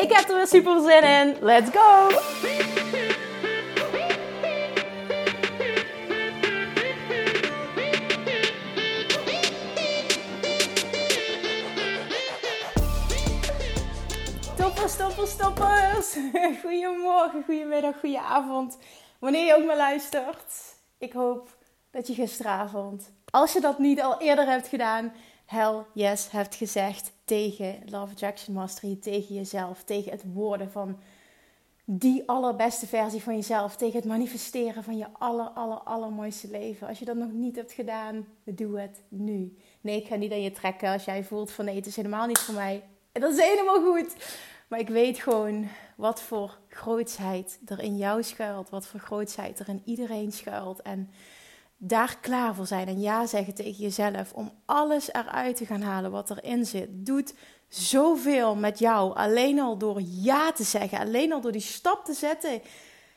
Ik 0.00 0.12
heb 0.12 0.28
er 0.28 0.36
weer 0.36 0.46
super 0.46 0.80
zin 0.80 1.02
in. 1.02 1.36
Let's 1.40 1.70
go! 1.70 2.08
Stoppers, 14.54 14.92
stoppers, 14.92 15.30
stoppers! 15.30 16.16
Goedemorgen, 16.62 17.42
goedemiddag, 17.44 18.00
goedenavond. 18.00 18.78
Wanneer 19.18 19.46
je 19.46 19.56
ook 19.56 19.64
maar 19.64 19.76
luistert. 19.76 20.76
Ik 20.98 21.12
hoop 21.12 21.48
dat 21.90 22.06
je 22.06 22.14
gisteravond, 22.14 23.12
als 23.30 23.52
je 23.52 23.60
dat 23.60 23.78
niet 23.78 24.00
al 24.00 24.20
eerder 24.20 24.46
hebt 24.46 24.68
gedaan, 24.68 25.12
hell 25.50 25.84
yes 25.94 26.30
hebt 26.30 26.54
gezegd 26.54 27.12
tegen 27.24 27.82
Love 27.84 28.12
Attraction 28.12 28.54
Mastery, 28.54 28.96
tegen 29.00 29.34
jezelf, 29.34 29.82
tegen 29.82 30.12
het 30.12 30.22
worden 30.32 30.70
van 30.70 30.98
die 31.84 32.22
allerbeste 32.28 32.86
versie 32.86 33.22
van 33.22 33.34
jezelf, 33.34 33.76
tegen 33.76 33.96
het 33.96 34.08
manifesteren 34.08 34.84
van 34.84 34.96
je 34.96 35.06
aller, 35.12 35.48
aller, 35.48 35.78
allermooiste 35.78 36.50
leven. 36.50 36.88
Als 36.88 36.98
je 36.98 37.04
dat 37.04 37.16
nog 37.16 37.32
niet 37.32 37.56
hebt 37.56 37.72
gedaan, 37.72 38.26
doe 38.44 38.80
het 38.80 39.02
nu. 39.08 39.56
Nee, 39.80 40.00
ik 40.00 40.06
ga 40.06 40.16
niet 40.16 40.32
aan 40.32 40.42
je 40.42 40.52
trekken 40.52 40.92
als 40.92 41.04
jij 41.04 41.24
voelt 41.24 41.50
van 41.50 41.64
nee, 41.64 41.76
het 41.76 41.86
is 41.86 41.96
helemaal 41.96 42.26
niet 42.26 42.38
voor 42.38 42.54
mij. 42.54 42.82
Dat 43.12 43.32
is 43.32 43.44
helemaal 43.44 43.80
goed. 43.80 44.16
Maar 44.68 44.78
ik 44.78 44.88
weet 44.88 45.18
gewoon 45.18 45.68
wat 45.96 46.22
voor 46.22 46.58
grootsheid 46.68 47.60
er 47.66 47.80
in 47.80 47.96
jou 47.96 48.22
schuilt. 48.22 48.70
Wat 48.70 48.86
voor 48.86 49.00
grootsheid 49.00 49.58
er 49.58 49.68
in 49.68 49.82
iedereen 49.84 50.32
schuilt. 50.32 50.82
En 50.82 51.10
daar 51.82 52.18
klaar 52.20 52.54
voor 52.54 52.66
zijn 52.66 52.88
en 52.88 53.00
ja 53.00 53.26
zeggen 53.26 53.54
tegen 53.54 53.82
jezelf 53.82 54.32
om 54.32 54.52
alles 54.64 55.12
eruit 55.12 55.56
te 55.56 55.66
gaan 55.66 55.82
halen 55.82 56.10
wat 56.10 56.30
erin 56.30 56.66
zit. 56.66 56.88
Doet 56.90 57.34
zoveel 57.68 58.54
met 58.54 58.78
jou. 58.78 59.14
Alleen 59.14 59.60
al 59.60 59.78
door 59.78 60.00
ja 60.04 60.52
te 60.52 60.64
zeggen, 60.64 60.98
alleen 60.98 61.32
al 61.32 61.40
door 61.40 61.52
die 61.52 61.60
stap 61.60 62.04
te 62.04 62.12
zetten 62.12 62.62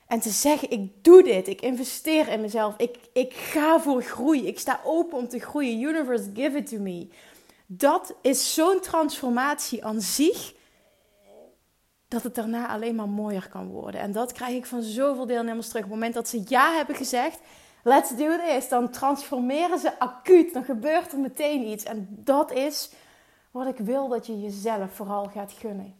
en 0.07 0.19
te 0.19 0.29
zeggen: 0.29 0.71
Ik 0.71 1.03
doe 1.03 1.23
dit, 1.23 1.47
ik 1.47 1.61
investeer 1.61 2.27
in 2.27 2.41
mezelf, 2.41 2.77
ik, 2.77 2.97
ik 3.13 3.33
ga 3.33 3.79
voor 3.79 4.03
groei, 4.03 4.47
ik 4.47 4.59
sta 4.59 4.79
open 4.83 5.17
om 5.17 5.27
te 5.27 5.39
groeien. 5.39 5.81
Universe, 5.81 6.29
give 6.33 6.57
it 6.57 6.67
to 6.67 6.77
me. 6.77 7.07
Dat 7.65 8.15
is 8.21 8.53
zo'n 8.53 8.79
transformatie 8.81 9.85
aan 9.85 10.01
zich 10.01 10.53
dat 12.07 12.23
het 12.23 12.35
daarna 12.35 12.67
alleen 12.67 12.95
maar 12.95 13.09
mooier 13.09 13.49
kan 13.49 13.67
worden. 13.67 14.01
En 14.01 14.11
dat 14.11 14.31
krijg 14.31 14.55
ik 14.55 14.65
van 14.65 14.81
zoveel 14.81 15.25
deelnemers 15.25 15.67
terug. 15.67 15.83
Op 15.83 15.89
het 15.89 15.99
moment 15.99 16.13
dat 16.13 16.27
ze 16.27 16.43
ja 16.47 16.75
hebben 16.75 16.95
gezegd, 16.95 17.39
let's 17.83 18.15
do 18.15 18.37
this, 18.37 18.69
dan 18.69 18.89
transformeren 18.89 19.79
ze 19.79 19.99
acuut. 19.99 20.53
Dan 20.53 20.63
gebeurt 20.63 21.11
er 21.11 21.19
meteen 21.19 21.67
iets. 21.67 21.83
En 21.83 22.07
dat 22.09 22.51
is 22.51 22.91
wat 23.51 23.67
ik 23.67 23.77
wil 23.77 24.07
dat 24.07 24.25
je 24.25 24.41
jezelf 24.41 24.95
vooral 24.95 25.25
gaat 25.25 25.51
gunnen. 25.51 25.95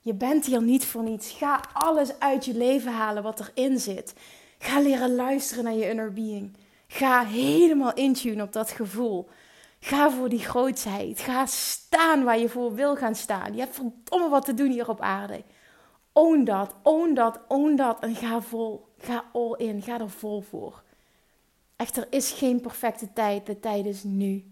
Je 0.00 0.14
bent 0.14 0.46
hier 0.46 0.62
niet 0.62 0.86
voor 0.86 1.02
niets. 1.02 1.30
Ga 1.30 1.60
alles 1.72 2.20
uit 2.20 2.44
je 2.44 2.54
leven 2.54 2.92
halen 2.92 3.22
wat 3.22 3.40
erin 3.40 3.78
zit. 3.78 4.14
Ga 4.58 4.80
leren 4.80 5.14
luisteren 5.14 5.64
naar 5.64 5.72
je 5.72 5.88
inner 5.88 6.12
being. 6.12 6.56
Ga 6.86 7.24
helemaal 7.24 7.94
intunen 7.94 8.44
op 8.44 8.52
dat 8.52 8.70
gevoel. 8.70 9.28
Ga 9.80 10.10
voor 10.10 10.28
die 10.28 10.38
grootheid. 10.38 11.20
Ga 11.20 11.46
staan 11.46 12.24
waar 12.24 12.38
je 12.38 12.48
voor 12.48 12.74
wil 12.74 12.96
gaan 12.96 13.14
staan. 13.14 13.54
Je 13.54 13.60
hebt 13.60 13.74
verdomme 13.74 14.28
wat 14.28 14.44
te 14.44 14.54
doen 14.54 14.70
hier 14.70 14.88
op 14.88 15.00
aarde. 15.00 15.42
Own 16.12 16.44
dat, 16.44 16.74
own 16.82 17.14
dat, 17.14 17.40
own 17.48 17.76
dat. 17.76 18.00
En 18.00 18.14
ga 18.14 18.40
vol. 18.40 18.88
Ga 18.98 19.24
all 19.32 19.54
in. 19.56 19.82
Ga 19.82 20.00
er 20.00 20.10
vol 20.10 20.40
voor. 20.40 20.82
Echt, 21.78 21.96
er 21.96 22.06
is 22.10 22.30
geen 22.30 22.60
perfecte 22.60 23.12
tijd. 23.12 23.46
De 23.46 23.60
tijd 23.60 23.86
is 23.86 24.02
nu. 24.02 24.44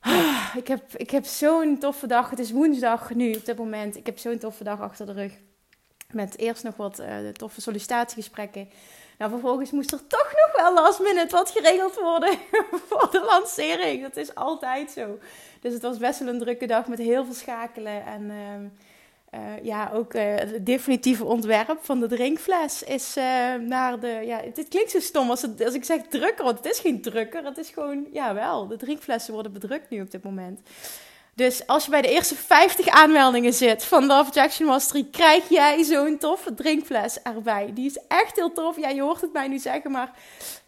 Ah, 0.00 0.54
ik 0.56 0.68
heb, 0.68 0.96
ik 0.96 1.10
heb 1.10 1.24
zo'n 1.24 1.78
toffe 1.78 2.06
dag. 2.06 2.30
Het 2.30 2.38
is 2.38 2.50
woensdag 2.50 3.14
nu 3.14 3.34
op 3.34 3.44
dit 3.44 3.56
moment. 3.56 3.96
Ik 3.96 4.06
heb 4.06 4.18
zo'n 4.18 4.38
toffe 4.38 4.64
dag 4.64 4.80
achter 4.80 5.06
de 5.06 5.12
rug. 5.12 5.32
Met 6.10 6.38
eerst 6.38 6.62
nog 6.62 6.76
wat 6.76 7.00
uh, 7.00 7.28
toffe 7.28 7.60
sollicitatiegesprekken. 7.60 8.68
Nou, 9.18 9.30
vervolgens 9.30 9.70
moest 9.70 9.92
er 9.92 10.06
toch 10.06 10.32
nog 10.32 10.56
wel 10.56 10.74
last 10.74 11.00
minute 11.00 11.36
wat 11.36 11.50
geregeld 11.50 11.94
worden 11.94 12.38
voor 12.88 13.08
de 13.10 13.24
lancering. 13.24 14.02
Dat 14.02 14.16
is 14.16 14.34
altijd 14.34 14.90
zo. 14.90 15.18
Dus 15.60 15.72
het 15.72 15.82
was 15.82 15.98
best 15.98 16.18
wel 16.18 16.28
een 16.28 16.38
drukke 16.38 16.66
dag 16.66 16.86
met 16.86 16.98
heel 16.98 17.24
veel 17.24 17.34
schakelen. 17.34 18.06
En 18.06 18.22
uh, 18.22 18.70
ja, 19.62 19.90
ook 19.94 20.14
uh, 20.14 20.22
het 20.22 20.66
definitieve 20.66 21.24
ontwerp 21.24 21.78
van 21.80 22.00
de 22.00 22.06
drinkfles 22.06 22.82
is 22.82 23.16
uh, 23.16 23.24
naar 23.54 24.00
de... 24.00 24.22
Ja, 24.24 24.40
dit 24.54 24.68
klinkt 24.68 24.90
zo 24.90 25.00
stom 25.00 25.30
als, 25.30 25.42
het, 25.42 25.64
als 25.64 25.74
ik 25.74 25.84
zeg 25.84 26.00
drukker, 26.08 26.44
want 26.44 26.56
het 26.56 26.66
is 26.66 26.78
geen 26.78 27.02
drukker. 27.02 27.44
Het 27.44 27.58
is 27.58 27.68
gewoon, 27.68 28.06
ja 28.12 28.34
wel, 28.34 28.66
de 28.66 28.76
drinkflessen 28.76 29.34
worden 29.34 29.52
bedrukt 29.52 29.90
nu 29.90 30.00
op 30.00 30.10
dit 30.10 30.22
moment. 30.22 30.60
Dus 31.34 31.66
als 31.66 31.84
je 31.84 31.90
bij 31.90 32.02
de 32.02 32.10
eerste 32.10 32.34
50 32.34 32.88
aanmeldingen 32.88 33.52
zit 33.52 33.84
van 33.84 34.06
Love 34.06 34.32
Jackson 34.32 34.66
Mastery, 34.66 35.08
krijg 35.10 35.48
jij 35.48 35.82
zo'n 35.82 36.18
toffe 36.18 36.54
drinkfles 36.54 37.22
erbij. 37.22 37.70
Die 37.74 37.86
is 37.86 37.98
echt 38.08 38.36
heel 38.36 38.52
tof. 38.52 38.76
Ja, 38.76 38.88
je 38.88 39.02
hoort 39.02 39.20
het 39.20 39.32
mij 39.32 39.48
nu 39.48 39.58
zeggen, 39.58 39.90
maar 39.90 40.12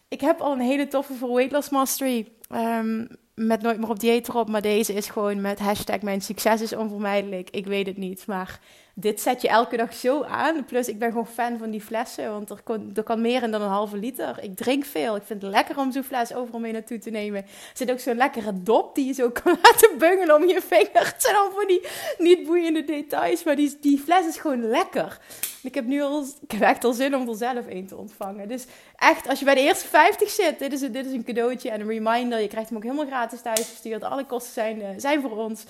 ik 0.07 0.21
heb 0.21 0.41
al 0.41 0.51
een 0.51 0.59
hele 0.59 0.87
toffe 0.87 1.13
voor 1.13 1.33
Weight 1.33 1.51
Loss 1.51 1.69
Mastery. 1.69 2.31
Um, 2.51 3.07
met 3.37 3.61
nooit 3.61 3.79
meer 3.79 3.89
op 3.89 3.99
dieet 3.99 4.27
erop, 4.27 4.49
maar 4.49 4.61
deze 4.61 4.93
is 4.93 5.09
gewoon 5.09 5.41
met 5.41 5.59
hashtag 5.59 6.01
mijn 6.01 6.21
succes 6.21 6.61
is 6.61 6.75
onvermijdelijk. 6.75 7.49
Ik 7.49 7.65
weet 7.65 7.87
het 7.87 7.97
niet, 7.97 8.25
maar 8.27 8.59
dit 8.99 9.21
zet 9.21 9.41
je 9.41 9.47
elke 9.47 9.77
dag 9.77 9.93
zo 9.93 10.23
aan. 10.23 10.65
Plus, 10.65 10.87
ik 10.87 10.99
ben 10.99 11.09
gewoon 11.09 11.27
fan 11.27 11.57
van 11.57 11.69
die 11.69 11.81
flessen, 11.81 12.31
want 12.31 12.49
er, 12.49 12.61
er 12.95 13.03
kan 13.03 13.21
meer 13.21 13.43
in 13.43 13.51
dan 13.51 13.61
een 13.61 13.69
halve 13.69 13.97
liter. 13.97 14.43
Ik 14.43 14.55
drink 14.55 14.85
veel. 14.85 15.15
Ik 15.15 15.23
vind 15.25 15.41
het 15.41 15.51
lekker 15.51 15.77
om 15.77 15.91
zo'n 15.91 16.03
fles 16.03 16.33
overal 16.33 16.59
mee 16.59 16.71
naartoe 16.71 16.99
te 16.99 17.09
nemen. 17.09 17.41
Er 17.41 17.49
zit 17.73 17.91
ook 17.91 17.99
zo'n 17.99 18.15
lekkere 18.15 18.63
dop 18.63 18.95
die 18.95 19.05
je 19.05 19.13
zo 19.13 19.29
kan 19.43 19.57
laten 19.61 19.97
bungelen 19.97 20.35
om 20.35 20.47
je 20.47 20.61
vinger. 20.61 21.05
Het 21.05 21.15
zijn 21.17 21.35
al 21.35 21.51
voor 21.51 21.67
die 21.67 21.81
niet 22.17 22.45
boeiende 22.45 22.83
details, 22.83 23.43
maar 23.43 23.55
die, 23.55 23.77
die 23.81 23.99
fles 23.99 24.25
is 24.25 24.37
gewoon 24.37 24.69
lekker. 24.69 25.19
Ik 25.63 25.75
heb 25.75 25.85
nu 25.85 26.01
al, 26.01 26.25
ik 26.41 26.51
heb 26.51 26.61
echt 26.61 26.83
al 26.83 26.93
zin 26.93 27.15
om 27.15 27.29
er 27.29 27.35
zelf 27.35 27.65
een 27.69 27.87
te 27.87 27.97
ontvangen. 27.97 28.47
Dus 28.47 28.65
echt, 28.95 29.27
als 29.27 29.39
je 29.39 29.45
bij 29.45 29.55
de 29.55 29.61
eerste 29.61 29.87
50 29.87 30.29
zit, 30.29 30.59
dit 30.59 30.73
is, 30.73 30.79
dit 30.79 31.05
is 31.05 31.11
een 31.11 31.23
cadeautje 31.23 31.69
en 31.69 31.81
een 31.81 31.87
reminder. 31.87 32.41
Je 32.41 32.47
krijgt 32.47 32.69
hem 32.69 32.77
ook 32.77 32.83
helemaal 32.83 33.05
gratis 33.05 33.41
thuis 33.41 33.67
verstuurd. 33.67 34.03
Alle 34.03 34.25
kosten 34.25 34.53
zijn, 34.53 34.77
uh, 34.77 34.87
zijn 34.97 35.21
voor 35.21 35.37
ons. 35.37 35.65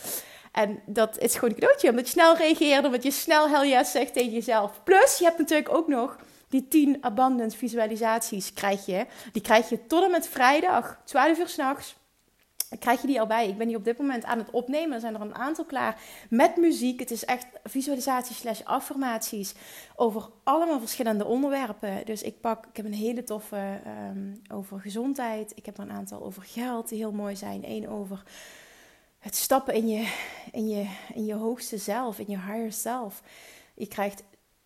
En 0.57 0.79
dat 0.85 1.19
is 1.19 1.34
gewoon 1.34 1.50
een 1.50 1.56
cadeautje, 1.56 1.90
omdat 1.90 2.06
je 2.06 2.12
snel 2.12 2.38
reageert, 2.38 2.85
omdat 2.85 3.03
je 3.03 3.12
snel 3.12 3.50
hell 3.50 3.69
yes 3.69 3.91
zegt 3.91 4.13
tegen 4.13 4.31
jezelf. 4.31 4.84
Plus, 4.84 5.18
je 5.18 5.23
hebt 5.23 5.38
natuurlijk 5.38 5.73
ook 5.73 5.88
nog 5.88 6.18
die 6.50 6.68
10 6.68 6.97
abundance 7.01 7.57
visualisaties 7.57 8.53
krijg 8.53 8.85
je. 8.85 9.06
Die 9.31 9.41
krijg 9.41 9.69
je 9.69 9.88
tot 9.88 10.03
en 10.03 10.12
met 10.12 10.28
vrijdag, 10.28 11.01
12 11.06 11.40
uur 11.40 11.47
s'nachts. 11.47 11.95
Krijg 12.79 13.01
je 13.01 13.07
die 13.07 13.19
al 13.19 13.28
bij? 13.28 13.47
Ik 13.47 13.57
ben 13.57 13.68
die 13.68 13.75
op 13.75 13.84
dit 13.84 13.97
moment 13.97 14.25
aan 14.25 14.38
het 14.38 14.51
opnemen. 14.51 14.94
Er 14.94 15.00
zijn 15.00 15.16
er 15.16 15.22
een 15.22 15.35
aantal 15.35 15.66
klaar 15.66 16.01
met 16.29 16.56
muziek. 16.56 17.00
Het 17.00 17.12
is 17.12 17.25
echt 17.25 17.47
visualisaties 17.63 18.38
slash 18.38 18.62
affirmaties 18.63 19.53
over 19.95 20.29
allemaal 20.44 20.79
verschillende 20.79 21.25
onderwerpen. 21.25 22.06
Dus 22.06 22.22
ik 22.22 22.41
pak, 22.41 22.66
ik 22.66 22.78
heb 22.78 22.85
een 22.85 22.94
hele 22.94 23.24
toffe 23.24 23.80
um, 24.10 24.42
over 24.53 24.80
gezondheid. 24.80 25.51
Ik 25.56 25.65
heb 25.65 25.77
er 25.77 25.83
een 25.83 25.92
aantal 25.92 26.24
over 26.24 26.44
geld 26.44 26.89
die 26.89 26.98
heel 26.98 27.12
mooi 27.12 27.36
zijn. 27.36 27.63
Eén 27.65 27.89
over 27.89 28.24
het 29.27 29.35
stappen 29.35 29.74
in 29.74 29.88
je, 29.88 30.13
in, 30.51 30.68
je, 30.68 30.85
in 31.13 31.25
je 31.25 31.33
hoogste 31.33 31.77
zelf, 31.77 32.19
in 32.19 32.25
je 32.27 32.38
higher 32.38 32.71
self. 32.71 33.24
Je 33.75 33.88
krijgt, 33.88 34.24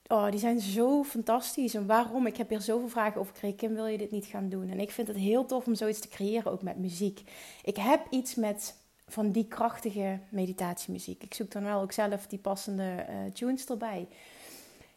oh, 0.07 0.29
die 0.29 0.39
zijn 0.39 0.59
zo 0.59 1.03
fantastisch. 1.03 1.73
En 1.73 1.85
waarom? 1.85 2.27
Ik 2.27 2.37
heb 2.37 2.49
hier 2.49 2.61
zoveel 2.61 2.89
vragen 2.89 3.19
over 3.19 3.33
gekregen. 3.33 3.57
Kim, 3.57 3.73
wil 3.73 3.85
je 3.85 3.97
dit 3.97 4.11
niet 4.11 4.25
gaan 4.25 4.49
doen? 4.49 4.69
En 4.69 4.79
ik 4.79 4.91
vind 4.91 5.07
het 5.07 5.17
heel 5.17 5.45
tof 5.45 5.65
om 5.65 5.75
zoiets 5.75 5.99
te 5.99 6.07
creëren, 6.07 6.51
ook 6.51 6.61
met 6.61 6.77
muziek. 6.77 7.21
Ik 7.63 7.77
heb 7.77 8.07
iets 8.09 8.35
met 8.35 8.75
van 9.07 9.31
die 9.31 9.47
krachtige 9.47 10.19
meditatiemuziek. 10.29 11.23
Ik 11.23 11.33
zoek 11.33 11.51
dan 11.51 11.63
wel 11.63 11.81
ook 11.81 11.91
zelf 11.91 12.27
die 12.27 12.39
passende 12.39 13.05
uh, 13.09 13.31
tunes 13.33 13.65
erbij. 13.65 14.07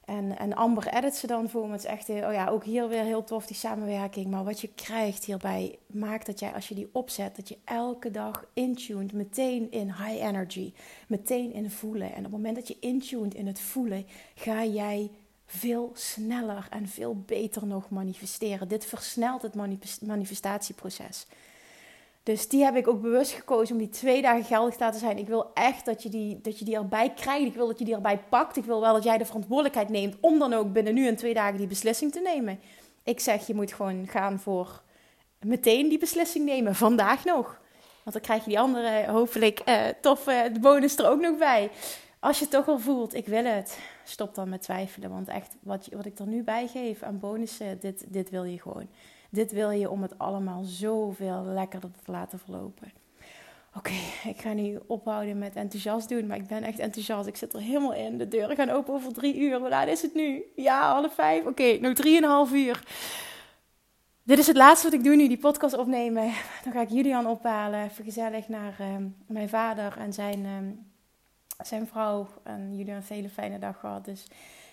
En, 0.05 0.39
en 0.39 0.55
Amber 0.55 0.87
edit 0.95 1.15
ze 1.15 1.27
dan 1.27 1.49
voor 1.49 1.67
me. 1.67 1.73
Het 1.73 1.85
is 1.85 1.91
echt, 1.91 2.09
oh 2.09 2.33
ja, 2.33 2.49
ook 2.49 2.65
hier 2.65 2.89
weer 2.89 3.03
heel 3.03 3.25
tof 3.25 3.47
die 3.47 3.57
samenwerking. 3.57 4.27
Maar 4.27 4.45
wat 4.45 4.61
je 4.61 4.69
krijgt 4.75 5.25
hierbij 5.25 5.79
maakt 5.87 6.27
dat 6.27 6.39
jij, 6.39 6.53
als 6.53 6.69
je 6.69 6.75
die 6.75 6.89
opzet, 6.93 7.37
dat 7.37 7.49
je 7.49 7.59
elke 7.65 8.11
dag 8.11 8.47
intuned, 8.53 9.13
meteen 9.13 9.71
in 9.71 9.87
high 9.87 10.25
energy, 10.25 10.73
meteen 11.07 11.53
in 11.53 11.71
voelen. 11.71 12.13
En 12.13 12.19
op 12.19 12.23
het 12.23 12.33
moment 12.33 12.57
dat 12.57 12.69
je 12.69 12.77
intuned 12.81 13.35
in 13.35 13.47
het 13.47 13.61
voelen, 13.61 14.07
ga 14.35 14.65
jij 14.65 15.11
veel 15.47 15.91
sneller 15.95 16.67
en 16.71 16.89
veel 16.89 17.23
beter 17.27 17.67
nog 17.67 17.91
manifesteren. 17.91 18.69
Dit 18.69 18.85
versnelt 18.85 19.43
het 19.43 19.55
manifestatieproces. 20.01 21.27
Dus 22.25 22.49
die 22.49 22.65
heb 22.65 22.77
ik 22.77 22.89
ook 22.89 23.03
bewust 23.03 23.33
gekozen 23.33 23.75
om 23.75 23.81
die 23.81 23.91
twee 23.91 24.23
dagen 24.23 24.45
geldig 24.45 24.75
te 24.75 24.85
laten 24.85 25.01
zijn. 25.01 25.19
Ik 25.19 25.27
wil 25.27 25.51
echt 25.55 25.85
dat 25.85 26.03
je, 26.03 26.09
die, 26.09 26.41
dat 26.41 26.59
je 26.59 26.65
die 26.65 26.77
erbij 26.77 27.13
krijgt. 27.13 27.47
Ik 27.47 27.55
wil 27.55 27.67
dat 27.67 27.79
je 27.79 27.85
die 27.85 27.95
erbij 27.95 28.19
pakt. 28.19 28.57
Ik 28.57 28.65
wil 28.65 28.81
wel 28.81 28.93
dat 28.93 29.05
jij 29.05 29.19
de 29.19 29.25
verantwoordelijkheid 29.25 29.89
neemt 29.89 30.17
om 30.21 30.39
dan 30.39 30.53
ook 30.53 30.73
binnen 30.73 30.95
nu 30.95 31.07
en 31.07 31.17
twee 31.17 31.35
dagen 31.35 31.59
die 31.59 31.67
beslissing 31.67 32.13
te 32.13 32.21
nemen. 32.21 32.61
Ik 33.03 33.21
zeg, 33.21 33.47
je 33.47 33.55
moet 33.55 33.73
gewoon 33.73 34.07
gaan 34.09 34.41
voor 34.41 34.83
meteen 35.41 35.89
die 35.89 35.99
beslissing 35.99 36.45
nemen. 36.45 36.75
Vandaag 36.75 37.25
nog. 37.25 37.61
Want 38.03 38.17
dan 38.17 38.21
krijg 38.21 38.43
je 38.45 38.49
die 38.49 38.59
andere, 38.59 39.11
hopelijk, 39.11 39.61
uh, 39.69 39.87
toffe 40.01 40.53
bonus 40.61 40.97
er 40.97 41.09
ook 41.09 41.21
nog 41.21 41.39
bij. 41.39 41.71
Als 42.21 42.39
je 42.39 42.49
toch 42.49 42.69
al 42.69 42.79
voelt, 42.79 43.15
ik 43.15 43.27
wil 43.27 43.45
het, 43.45 43.79
stop 44.05 44.35
dan 44.35 44.49
met 44.49 44.63
twijfelen. 44.63 45.11
Want 45.11 45.29
echt, 45.29 45.57
wat, 45.63 45.89
wat 45.93 46.07
ik 46.07 46.19
er 46.19 46.27
nu 46.27 46.43
bij 46.43 46.67
geef 46.67 47.03
aan 47.03 47.19
bonussen, 47.19 47.81
dit, 47.81 48.05
dit 48.09 48.31
wil 48.31 48.45
je 48.45 48.61
gewoon. 48.61 48.89
Dit 49.35 49.53
wil 49.53 49.71
je 49.71 49.91
om 49.91 50.03
het 50.03 50.19
allemaal 50.19 50.63
zoveel 50.63 51.45
lekkerder 51.45 51.91
te 52.05 52.11
laten 52.11 52.39
verlopen. 52.39 52.93
Oké, 53.77 53.93
ik 54.25 54.41
ga 54.41 54.53
nu 54.53 54.79
ophouden 54.87 55.39
met 55.39 55.57
enthousiast 55.57 56.09
doen, 56.09 56.27
maar 56.27 56.37
ik 56.37 56.47
ben 56.47 56.63
echt 56.63 56.79
enthousiast. 56.79 57.27
Ik 57.27 57.37
zit 57.37 57.55
er 57.55 57.61
helemaal 57.61 57.95
in. 57.95 58.19
De 58.19 58.29
deuren 58.29 58.57
gaan 58.57 58.71
open 58.71 58.95
over 58.95 59.13
drie 59.13 59.39
uur. 59.39 59.59
Hoe 59.59 59.69
laat 59.69 59.89
is 59.89 60.03
het 60.03 60.15
nu? 60.15 60.43
Ja, 60.57 60.93
half 60.93 61.15
vijf. 61.15 61.47
Oké, 61.47 61.79
nog 61.81 61.95
drieënhalf 61.95 62.53
uur. 62.53 62.83
Dit 64.23 64.39
is 64.39 64.47
het 64.47 64.57
laatste 64.57 64.87
wat 64.87 64.99
ik 64.99 65.05
doe 65.05 65.17
nu, 65.17 65.29
die 65.29 65.39
podcast 65.39 65.77
opnemen. 65.77 66.33
Dan 66.65 66.73
ga 66.73 66.81
ik 66.81 66.91
Julian 66.91 67.27
ophalen, 67.27 67.85
even 67.85 68.05
gezellig 68.05 68.49
naar 68.49 68.75
ehm, 68.79 69.07
mijn 69.27 69.49
vader 69.49 69.97
en 69.99 70.13
zijn, 70.13 70.45
ehm, 70.45 70.71
zijn 71.67 71.87
vrouw. 71.87 72.27
En 72.43 72.77
Julian 72.77 72.97
een 72.97 73.03
hele 73.09 73.29
fijne 73.29 73.59
dag 73.59 73.81
gehad. 73.81 74.05
Dus 74.05 74.27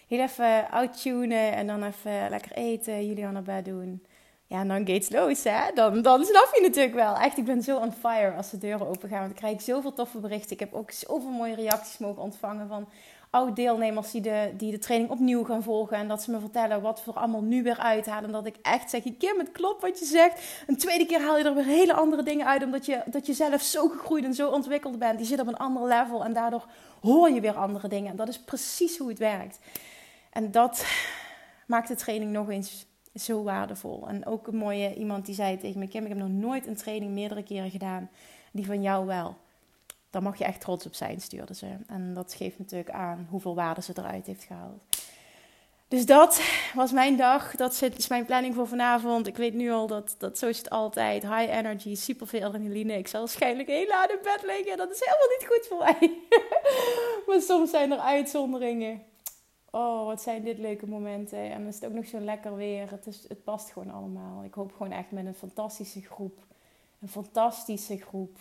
heel 0.07 0.19
even 0.19 0.69
outtunen 0.69 1.53
en 1.53 1.67
dan 1.67 1.83
even 1.83 2.29
lekker 2.29 2.51
eten, 2.51 3.07
Julian 3.07 3.33
naar 3.33 3.43
bed 3.43 3.65
doen. 3.65 4.01
Ja, 4.51 4.59
en 4.59 4.67
dan 4.67 4.77
gates 4.77 5.09
los, 5.09 5.43
hè. 5.43 5.73
Dan, 5.73 6.01
dan 6.01 6.25
snap 6.25 6.49
je 6.55 6.61
natuurlijk 6.61 6.93
wel. 6.93 7.15
Echt, 7.15 7.37
ik 7.37 7.45
ben 7.45 7.63
zo 7.63 7.77
on 7.77 7.91
fire 7.91 8.31
als 8.31 8.49
de 8.49 8.57
deuren 8.57 8.87
open 8.87 9.09
gaan. 9.09 9.19
Want 9.19 9.31
ik 9.31 9.37
krijg 9.37 9.61
zoveel 9.61 9.93
toffe 9.93 10.19
berichten. 10.19 10.51
Ik 10.51 10.59
heb 10.59 10.73
ook 10.73 10.91
zoveel 10.91 11.29
mooie 11.29 11.55
reacties 11.55 11.97
mogen 11.97 12.21
ontvangen 12.21 12.67
van 12.67 12.89
oud-deelnemers 13.29 14.11
die 14.11 14.21
de, 14.21 14.51
die 14.57 14.71
de 14.71 14.77
training 14.77 15.11
opnieuw 15.11 15.43
gaan 15.43 15.63
volgen. 15.63 15.97
En 15.97 16.07
dat 16.07 16.23
ze 16.23 16.31
me 16.31 16.39
vertellen 16.39 16.81
wat 16.81 17.03
we 17.05 17.11
er 17.11 17.17
allemaal 17.17 17.41
nu 17.41 17.63
weer 17.63 17.77
uithalen. 17.77 18.23
En 18.23 18.31
dat 18.31 18.45
ik 18.45 18.55
echt 18.61 18.89
zeg, 18.89 19.03
Kim, 19.17 19.39
het 19.39 19.51
klopt 19.51 19.81
wat 19.81 19.99
je 19.99 20.05
zegt. 20.05 20.63
Een 20.67 20.77
tweede 20.77 21.05
keer 21.05 21.21
haal 21.21 21.37
je 21.37 21.43
er 21.43 21.55
weer 21.55 21.65
hele 21.65 21.93
andere 21.93 22.23
dingen 22.23 22.47
uit. 22.47 22.63
Omdat 22.63 22.85
je, 22.85 23.01
dat 23.05 23.25
je 23.25 23.33
zelf 23.33 23.61
zo 23.61 23.87
gegroeid 23.87 24.23
en 24.23 24.33
zo 24.33 24.49
ontwikkeld 24.49 24.99
bent. 24.99 25.17
Die 25.17 25.27
zit 25.27 25.39
op 25.39 25.47
een 25.47 25.57
ander 25.57 25.87
level. 25.87 26.23
En 26.23 26.33
daardoor 26.33 26.65
hoor 27.01 27.29
je 27.29 27.41
weer 27.41 27.55
andere 27.55 27.87
dingen. 27.87 28.11
En 28.11 28.17
dat 28.17 28.27
is 28.27 28.39
precies 28.39 28.97
hoe 28.97 29.09
het 29.09 29.19
werkt. 29.19 29.59
En 30.31 30.51
dat 30.51 30.85
maakt 31.67 31.87
de 31.87 31.95
training 31.95 32.31
nog 32.31 32.49
eens 32.49 32.89
zo 33.15 33.43
waardevol. 33.43 34.07
En 34.07 34.25
ook 34.25 34.47
een 34.47 34.55
mooie 34.55 34.95
iemand 34.95 35.25
die 35.25 35.35
zei 35.35 35.57
tegen 35.57 35.79
me: 35.79 35.87
Kim, 35.87 36.03
ik 36.03 36.09
heb 36.09 36.17
nog 36.17 36.29
nooit 36.29 36.67
een 36.67 36.75
training 36.75 37.11
meerdere 37.11 37.43
keren 37.43 37.71
gedaan. 37.71 38.09
Die 38.51 38.65
van 38.65 38.81
jou 38.81 39.05
wel. 39.05 39.37
Daar 40.09 40.21
mag 40.21 40.37
je 40.37 40.43
echt 40.43 40.61
trots 40.61 40.85
op 40.85 40.95
zijn, 40.95 41.21
stuurde 41.21 41.53
ze. 41.53 41.67
En 41.87 42.13
dat 42.13 42.33
geeft 42.33 42.59
natuurlijk 42.59 42.89
aan 42.89 43.27
hoeveel 43.29 43.55
waarde 43.55 43.81
ze 43.81 43.93
eruit 43.95 44.25
heeft 44.25 44.43
gehaald. 44.43 44.83
Dus 45.91 46.05
dat 46.05 46.41
was 46.73 46.91
mijn 46.91 47.17
dag. 47.17 47.55
Dat 47.55 47.81
is 47.97 48.07
mijn 48.07 48.25
planning 48.25 48.55
voor 48.55 48.67
vanavond. 48.67 49.27
Ik 49.27 49.37
weet 49.37 49.53
nu 49.53 49.71
al 49.71 49.87
dat, 49.87 50.15
dat 50.17 50.37
zo 50.37 50.47
is 50.47 50.57
het 50.57 50.69
altijd. 50.69 51.23
High 51.23 51.57
energy, 51.57 51.95
super 51.95 52.27
veel 52.27 52.43
adrenaline. 52.43 52.97
Ik 52.97 53.07
zal 53.07 53.19
waarschijnlijk 53.19 53.67
heel 53.67 53.87
laat 53.87 54.09
in 54.09 54.17
bed 54.23 54.43
liggen. 54.45 54.77
Dat 54.77 54.91
is 54.91 54.99
helemaal 54.99 55.37
niet 55.37 55.47
goed 55.47 55.67
voor 55.67 55.77
mij. 55.77 56.19
maar 57.27 57.41
soms 57.41 57.69
zijn 57.69 57.91
er 57.91 57.97
uitzonderingen. 57.97 59.01
Oh, 59.73 60.05
wat 60.05 60.21
zijn 60.21 60.43
dit 60.43 60.57
leuke 60.57 60.87
momenten. 60.87 61.39
En 61.39 61.57
dan 61.57 61.67
is 61.67 61.75
het 61.75 61.85
ook 61.85 61.93
nog 61.93 62.05
zo 62.05 62.19
lekker 62.19 62.55
weer. 62.55 62.91
Het, 62.91 63.07
is, 63.07 63.25
het 63.27 63.43
past 63.43 63.71
gewoon 63.71 63.93
allemaal. 63.93 64.43
Ik 64.43 64.53
hoop 64.53 64.71
gewoon 64.71 64.91
echt 64.91 65.11
met 65.11 65.25
een 65.25 65.33
fantastische 65.33 66.01
groep. 66.01 66.39
Een 66.99 67.07
fantastische 67.07 67.97
groep. 67.97 68.37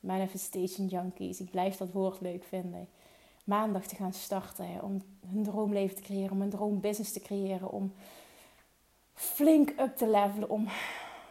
Manifestation 0.00 0.86
Junkies. 0.86 1.40
Ik 1.40 1.50
blijf 1.50 1.76
dat 1.76 1.92
woord 1.92 2.20
leuk 2.20 2.44
vinden. 2.44 2.88
Maandag 3.44 3.86
te 3.86 3.94
gaan 3.94 4.12
starten. 4.12 4.82
Om 4.82 5.02
hun 5.26 5.44
droomleven 5.44 5.96
te 5.96 6.02
creëren. 6.02 6.30
Om 6.30 6.42
een 6.42 6.50
droombusiness 6.50 7.12
te 7.12 7.20
creëren. 7.20 7.70
Om 7.70 7.92
flink 9.14 9.70
up 9.70 9.96
te 9.96 10.08
levelen. 10.08 10.50
Om 10.50 10.68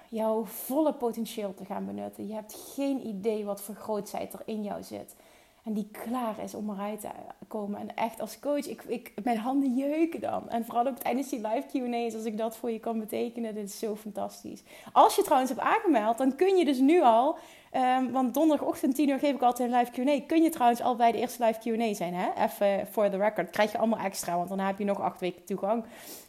jouw 0.10 0.46
volle 0.46 0.94
potentieel 0.94 1.54
te 1.54 1.66
gaan 1.66 1.86
benutten. 1.86 2.28
Je 2.28 2.34
hebt 2.34 2.54
geen 2.76 3.08
idee 3.08 3.46
wat 3.46 3.62
voor 3.62 3.76
grootheid 3.76 4.34
er 4.34 4.42
in 4.46 4.64
jou 4.64 4.84
zit. 4.84 5.16
En 5.64 5.74
die 5.74 5.90
klaar 5.92 6.40
is 6.44 6.56
om 6.56 6.70
eruit 6.70 7.00
te 7.00 7.10
komen. 7.48 7.80
En 7.80 7.96
echt 7.96 8.22
als 8.22 8.40
coach, 8.40 8.68
ik, 8.68 8.84
ik, 8.88 9.14
mijn 9.24 9.38
handen 9.38 9.76
jeuken 9.76 10.20
dan. 10.22 10.50
En 10.50 10.66
vooral 10.66 10.88
ook 10.88 10.98
tijdens 10.98 11.30
die 11.30 11.48
live 11.48 11.66
Q&A's, 11.72 12.16
als 12.16 12.26
ik 12.26 12.38
dat 12.38 12.58
voor 12.58 12.72
je 12.72 12.80
kan 12.80 13.00
betekenen, 13.00 13.56
dit 13.56 13.70
is 13.70 13.80
zo 13.80 13.96
fantastisch. 13.96 14.64
Als 14.94 15.16
je 15.16 15.22
trouwens 15.22 15.52
hebt 15.52 15.64
aangemeld, 15.64 16.18
dan 16.18 16.36
kun 16.36 16.58
je 16.58 16.66
dus 16.66 16.80
nu 16.80 17.02
al, 17.02 17.38
um, 17.74 18.12
want 18.12 18.34
donderdagochtend 18.34 18.96
10 18.96 19.10
uur 19.10 19.20
geef 19.20 19.36
ik 19.36 19.42
altijd 19.42 19.72
een 19.72 19.78
live 19.78 19.92
Q&A. 19.92 20.26
Kun 20.28 20.44
je 20.44 20.50
trouwens 20.50 20.82
al 20.82 20.96
bij 20.96 21.12
de 21.12 21.18
eerste 21.18 21.46
live 21.46 21.60
Q&A 21.60 21.94
zijn, 21.94 22.14
hè? 22.14 22.44
Even 22.44 22.88
voor 22.92 23.10
de 23.10 23.18
record. 23.18 23.50
Krijg 23.50 23.72
je 23.72 23.78
allemaal 23.78 24.00
extra, 24.00 24.36
want 24.36 24.50
dan 24.50 24.60
heb 24.60 24.78
je 24.78 24.86
nog 24.86 25.02
acht 25.02 25.20
weken 25.20 25.46
toegang. 25.46 25.86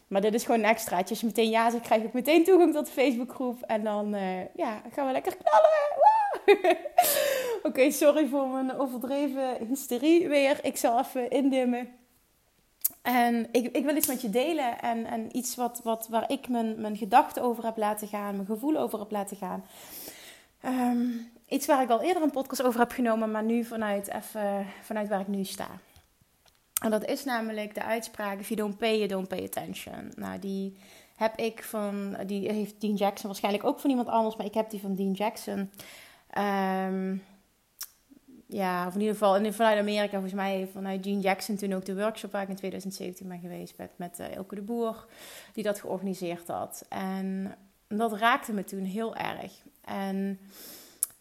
Maar 0.07 0.21
dit 0.21 0.33
is 0.33 0.43
gewoon 0.43 0.59
een 0.59 0.69
extraatje. 0.69 1.09
Als 1.09 1.19
je 1.19 1.25
meteen 1.25 1.49
ja 1.49 1.69
zegt, 1.69 1.83
krijg 1.83 2.03
ik 2.03 2.13
meteen 2.13 2.43
toegang 2.43 2.73
tot 2.73 2.85
de 2.85 2.91
Facebookgroep. 2.91 3.61
En 3.61 3.83
dan 3.83 4.15
uh, 4.15 4.55
ja, 4.55 4.81
gaan 4.91 5.05
we 5.05 5.11
lekker 5.11 5.35
knallen. 5.37 5.69
Oké, 7.67 7.91
sorry 7.91 8.27
voor 8.27 8.47
mijn 8.47 8.79
overdreven 8.79 9.67
hysterie 9.67 10.27
weer. 10.27 10.59
Ik 10.65 10.77
zal 10.77 10.99
even 10.99 11.29
indimmen. 11.29 11.89
En 13.01 13.47
ik, 13.51 13.75
ik 13.75 13.85
wil 13.85 13.95
iets 13.95 14.07
met 14.07 14.21
je 14.21 14.29
delen. 14.29 14.81
En, 14.81 15.05
en 15.05 15.37
iets 15.37 15.55
wat, 15.55 15.81
wat, 15.83 16.07
waar 16.07 16.31
ik 16.31 16.47
mijn, 16.49 16.81
mijn 16.81 16.97
gedachten 16.97 17.43
over 17.43 17.63
heb 17.63 17.77
laten 17.77 18.07
gaan. 18.07 18.35
Mijn 18.35 18.45
gevoel 18.45 18.77
over 18.77 18.99
heb 18.99 19.11
laten 19.11 19.37
gaan. 19.37 19.65
Ehm, 20.61 21.07
iets 21.47 21.65
waar 21.65 21.81
ik 21.81 21.89
al 21.89 22.01
eerder 22.01 22.23
een 22.23 22.31
podcast 22.31 22.63
over 22.63 22.79
heb 22.79 22.91
genomen. 22.91 23.31
Maar 23.31 23.43
nu 23.43 23.63
vanuit, 23.63 24.07
even, 24.07 24.65
vanuit 24.81 25.07
waar 25.07 25.19
ik 25.19 25.27
nu 25.27 25.43
sta. 25.43 25.67
En 26.81 26.91
dat 26.91 27.05
is 27.05 27.23
namelijk 27.23 27.73
de 27.73 27.83
uitspraak: 27.83 28.39
if 28.39 28.47
you 28.47 28.59
don't 28.59 28.77
pay, 28.77 28.95
you 28.95 29.07
don't 29.07 29.27
pay 29.27 29.43
attention. 29.43 30.11
Nou, 30.15 30.39
die 30.39 30.77
heb 31.15 31.37
ik 31.37 31.63
van, 31.63 32.17
die 32.25 32.51
heeft 32.51 32.81
Dean 32.81 32.95
Jackson 32.95 33.29
waarschijnlijk 33.29 33.63
ook 33.63 33.79
van 33.79 33.89
iemand 33.89 34.07
anders, 34.07 34.35
maar 34.35 34.45
ik 34.45 34.53
heb 34.53 34.69
die 34.69 34.81
van 34.81 34.95
Dean 34.95 35.11
Jackson. 35.11 35.71
Um, 36.37 37.23
ja, 38.51 38.87
of 38.87 38.93
in 38.93 38.99
ieder 38.99 39.15
geval 39.15 39.35
in, 39.35 39.53
vanuit 39.53 39.79
Amerika, 39.79 40.11
volgens 40.11 40.33
mij 40.33 40.67
vanuit 40.71 41.03
Gene 41.03 41.19
Jackson 41.19 41.55
toen 41.55 41.73
ook 41.73 41.85
de 41.85 41.95
workshop 41.95 42.31
waar 42.31 42.41
ik 42.41 42.49
in 42.49 42.55
2017 42.55 43.27
ben 43.27 43.39
geweest 43.39 43.73
met, 43.77 43.91
met 43.95 44.19
uh, 44.19 44.35
Elke 44.35 44.55
de 44.55 44.61
Boer, 44.61 45.05
die 45.53 45.63
dat 45.63 45.79
georganiseerd 45.79 46.47
had. 46.47 46.85
En 46.89 47.55
dat 47.87 48.13
raakte 48.13 48.53
me 48.53 48.63
toen 48.63 48.83
heel 48.83 49.15
erg. 49.15 49.51
En 49.81 50.39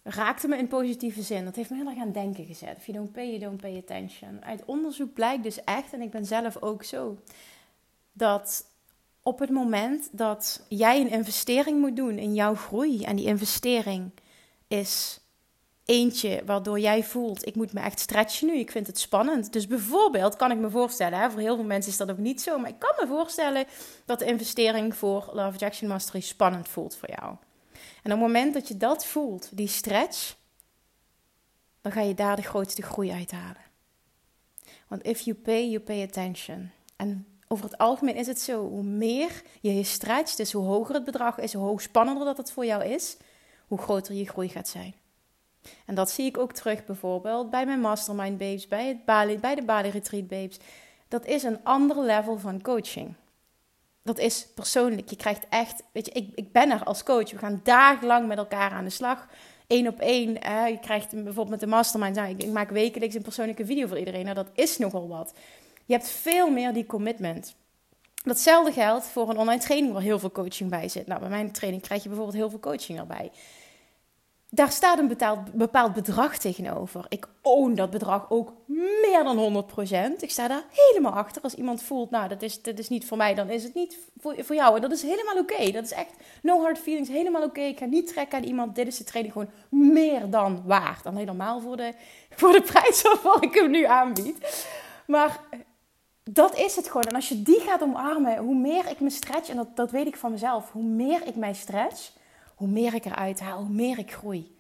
raakte 0.02 0.48
me 0.48 0.56
in 0.56 0.68
positieve 0.68 1.22
zin. 1.22 1.44
Dat 1.44 1.56
heeft 1.56 1.70
me 1.70 1.76
heel 1.76 1.88
erg 1.88 1.98
aan 1.98 2.12
denken 2.12 2.44
gezet. 2.44 2.76
If 2.76 2.86
you 2.86 2.98
don't 2.98 3.12
pay, 3.12 3.26
you 3.26 3.38
don't 3.38 3.60
pay 3.60 3.76
attention. 3.76 4.44
Uit 4.44 4.64
onderzoek 4.64 5.12
blijkt 5.12 5.42
dus 5.42 5.64
echt, 5.64 5.92
en 5.92 6.00
ik 6.00 6.10
ben 6.10 6.24
zelf 6.24 6.62
ook 6.62 6.84
zo, 6.84 7.18
dat 8.12 8.64
op 9.22 9.38
het 9.38 9.50
moment 9.50 10.08
dat 10.12 10.64
jij 10.68 11.00
een 11.00 11.10
investering 11.10 11.80
moet 11.80 11.96
doen 11.96 12.18
in 12.18 12.34
jouw 12.34 12.54
groei, 12.54 13.04
en 13.04 13.16
die 13.16 13.26
investering 13.26 14.10
is 14.68 15.19
eentje 15.90 16.42
waardoor 16.46 16.78
jij 16.78 17.04
voelt, 17.04 17.46
ik 17.46 17.54
moet 17.54 17.72
me 17.72 17.80
echt 17.80 18.00
stretchen 18.00 18.46
nu, 18.46 18.58
ik 18.58 18.70
vind 18.70 18.86
het 18.86 18.98
spannend. 18.98 19.52
Dus 19.52 19.66
bijvoorbeeld 19.66 20.36
kan 20.36 20.50
ik 20.50 20.58
me 20.58 20.70
voorstellen, 20.70 21.18
hè, 21.18 21.30
voor 21.30 21.40
heel 21.40 21.54
veel 21.54 21.64
mensen 21.64 21.92
is 21.92 21.98
dat 21.98 22.10
ook 22.10 22.18
niet 22.18 22.42
zo, 22.42 22.58
maar 22.58 22.70
ik 22.70 22.78
kan 22.78 22.92
me 23.00 23.06
voorstellen 23.06 23.64
dat 24.04 24.18
de 24.18 24.24
investering 24.24 24.96
voor 24.96 25.30
Love 25.32 25.58
Jackson 25.58 25.88
Mastery 25.88 26.20
spannend 26.20 26.68
voelt 26.68 26.96
voor 26.96 27.08
jou. 27.10 27.36
En 28.02 28.12
op 28.12 28.18
het 28.18 28.18
moment 28.18 28.54
dat 28.54 28.68
je 28.68 28.76
dat 28.76 29.06
voelt, 29.06 29.48
die 29.52 29.68
stretch, 29.68 30.36
dan 31.80 31.92
ga 31.92 32.00
je 32.00 32.14
daar 32.14 32.36
de 32.36 32.42
grootste 32.42 32.82
groei 32.82 33.12
uithalen. 33.12 33.64
Want 34.88 35.02
if 35.02 35.20
you 35.20 35.36
pay, 35.36 35.68
you 35.68 35.80
pay 35.80 36.02
attention. 36.02 36.70
En 36.96 37.26
over 37.48 37.64
het 37.64 37.78
algemeen 37.78 38.16
is 38.16 38.26
het 38.26 38.40
zo, 38.40 38.68
hoe 38.68 38.82
meer 38.82 39.42
je 39.60 39.74
je 39.74 39.84
stretcht, 39.84 40.36
dus 40.36 40.52
hoe 40.52 40.66
hoger 40.66 40.94
het 40.94 41.04
bedrag 41.04 41.38
is, 41.38 41.52
hoe 41.52 41.82
spannender 41.82 42.24
dat 42.24 42.36
het 42.36 42.52
voor 42.52 42.64
jou 42.64 42.84
is, 42.84 43.16
hoe 43.66 43.78
groter 43.78 44.14
je 44.14 44.28
groei 44.28 44.48
gaat 44.48 44.68
zijn. 44.68 44.94
En 45.86 45.94
dat 45.94 46.10
zie 46.10 46.26
ik 46.26 46.38
ook 46.38 46.52
terug 46.52 46.84
bijvoorbeeld 46.84 47.50
bij 47.50 47.66
mijn 47.66 47.80
Mastermind 47.80 48.38
Babes, 48.38 48.68
bij, 48.68 48.86
het 48.86 49.04
Bali, 49.04 49.38
bij 49.38 49.54
de 49.54 49.62
Bali 49.62 49.90
Retreat 49.90 50.28
Babes. 50.28 50.58
Dat 51.08 51.26
is 51.26 51.42
een 51.42 51.64
ander 51.64 52.00
level 52.00 52.38
van 52.38 52.62
coaching. 52.62 53.14
Dat 54.02 54.18
is 54.18 54.46
persoonlijk. 54.54 55.10
Je 55.10 55.16
krijgt 55.16 55.46
echt, 55.48 55.82
weet 55.92 56.06
je, 56.06 56.12
ik, 56.12 56.30
ik 56.34 56.52
ben 56.52 56.70
er 56.70 56.84
als 56.84 57.02
coach. 57.02 57.30
We 57.30 57.38
gaan 57.38 57.60
dagenlang 57.62 58.26
met 58.26 58.38
elkaar 58.38 58.70
aan 58.70 58.84
de 58.84 58.90
slag. 58.90 59.28
Eén 59.66 59.88
op 59.88 60.00
één. 60.00 60.32
je 60.68 60.78
krijgt 60.80 61.10
bijvoorbeeld 61.10 61.48
met 61.48 61.60
de 61.60 61.66
Mastermind, 61.66 62.16
nou, 62.16 62.36
ik, 62.36 62.46
maak 62.46 62.70
wekelijks 62.70 63.14
een 63.14 63.22
persoonlijke 63.22 63.66
video 63.66 63.86
voor 63.86 63.98
iedereen. 63.98 64.22
Nou, 64.24 64.34
dat 64.34 64.50
is 64.54 64.78
nogal 64.78 65.08
wat. 65.08 65.34
Je 65.84 65.92
hebt 65.92 66.08
veel 66.08 66.50
meer 66.50 66.72
die 66.72 66.86
commitment. 66.86 67.54
Datzelfde 68.24 68.72
geldt 68.72 69.06
voor 69.06 69.30
een 69.30 69.38
online 69.38 69.60
training 69.60 69.92
waar 69.92 70.02
heel 70.02 70.18
veel 70.18 70.30
coaching 70.30 70.70
bij 70.70 70.88
zit. 70.88 71.06
Nou, 71.06 71.20
bij 71.20 71.28
mijn 71.28 71.52
training 71.52 71.82
krijg 71.82 72.02
je 72.02 72.08
bijvoorbeeld 72.08 72.38
heel 72.38 72.50
veel 72.50 72.60
coaching 72.60 72.98
erbij. 72.98 73.30
Daar 74.50 74.72
staat 74.72 74.98
een 74.98 75.08
bepaald, 75.08 75.52
bepaald 75.52 75.92
bedrag 75.92 76.38
tegenover. 76.38 77.06
Ik 77.08 77.26
own 77.42 77.74
dat 77.74 77.90
bedrag 77.90 78.30
ook 78.30 78.52
meer 78.66 79.24
dan 79.24 79.64
100%. 80.16 80.20
Ik 80.20 80.30
sta 80.30 80.48
daar 80.48 80.64
helemaal 80.70 81.12
achter. 81.12 81.42
Als 81.42 81.54
iemand 81.54 81.82
voelt, 81.82 82.10
nou, 82.10 82.28
dat 82.28 82.42
is, 82.42 82.62
dat 82.62 82.78
is 82.78 82.88
niet 82.88 83.06
voor 83.06 83.16
mij, 83.16 83.34
dan 83.34 83.50
is 83.50 83.62
het 83.62 83.74
niet 83.74 83.98
voor, 84.18 84.34
voor 84.38 84.54
jou. 84.54 84.74
En 84.74 84.80
dat 84.80 84.92
is 84.92 85.02
helemaal 85.02 85.38
oké. 85.38 85.70
Dat 85.70 85.84
is 85.84 85.92
echt 85.92 86.12
no 86.42 86.60
hard 86.60 86.78
feelings, 86.78 87.08
helemaal 87.08 87.42
oké. 87.42 87.60
Ik 87.60 87.78
ga 87.78 87.84
niet 87.84 88.06
trekken 88.06 88.38
aan 88.38 88.44
iemand. 88.44 88.74
Dit 88.74 88.86
is 88.86 88.96
de 88.96 89.04
training 89.04 89.34
gewoon 89.34 89.50
meer 89.94 90.30
dan 90.30 90.62
waard. 90.66 91.02
Dan 91.02 91.16
helemaal 91.16 91.60
voor 91.60 91.76
de, 91.76 91.92
voor 92.40 92.52
de 92.52 92.62
prijs 92.62 93.02
waarvoor 93.02 93.42
ik 93.42 93.54
hem 93.54 93.70
nu 93.70 93.84
aanbied. 93.84 94.66
Maar 95.06 95.40
dat 96.22 96.58
is 96.58 96.76
het 96.76 96.86
gewoon. 96.86 97.04
En 97.04 97.14
als 97.14 97.28
je 97.28 97.42
die 97.42 97.60
gaat 97.60 97.82
omarmen, 97.82 98.36
hoe 98.36 98.54
meer 98.54 98.88
ik 98.88 99.00
me 99.00 99.10
stretch, 99.10 99.48
en 99.48 99.56
dat, 99.56 99.76
dat 99.76 99.90
weet 99.90 100.06
ik 100.06 100.16
van 100.16 100.30
mezelf, 100.30 100.70
hoe 100.72 100.82
meer 100.82 101.26
ik 101.26 101.36
mij 101.36 101.54
stretch 101.54 102.18
hoe 102.60 102.68
meer 102.68 102.94
ik 102.94 103.04
eruit 103.04 103.40
haal, 103.40 103.58
hoe 103.58 103.74
meer 103.74 103.98
ik 103.98 104.12
groei. 104.12 104.56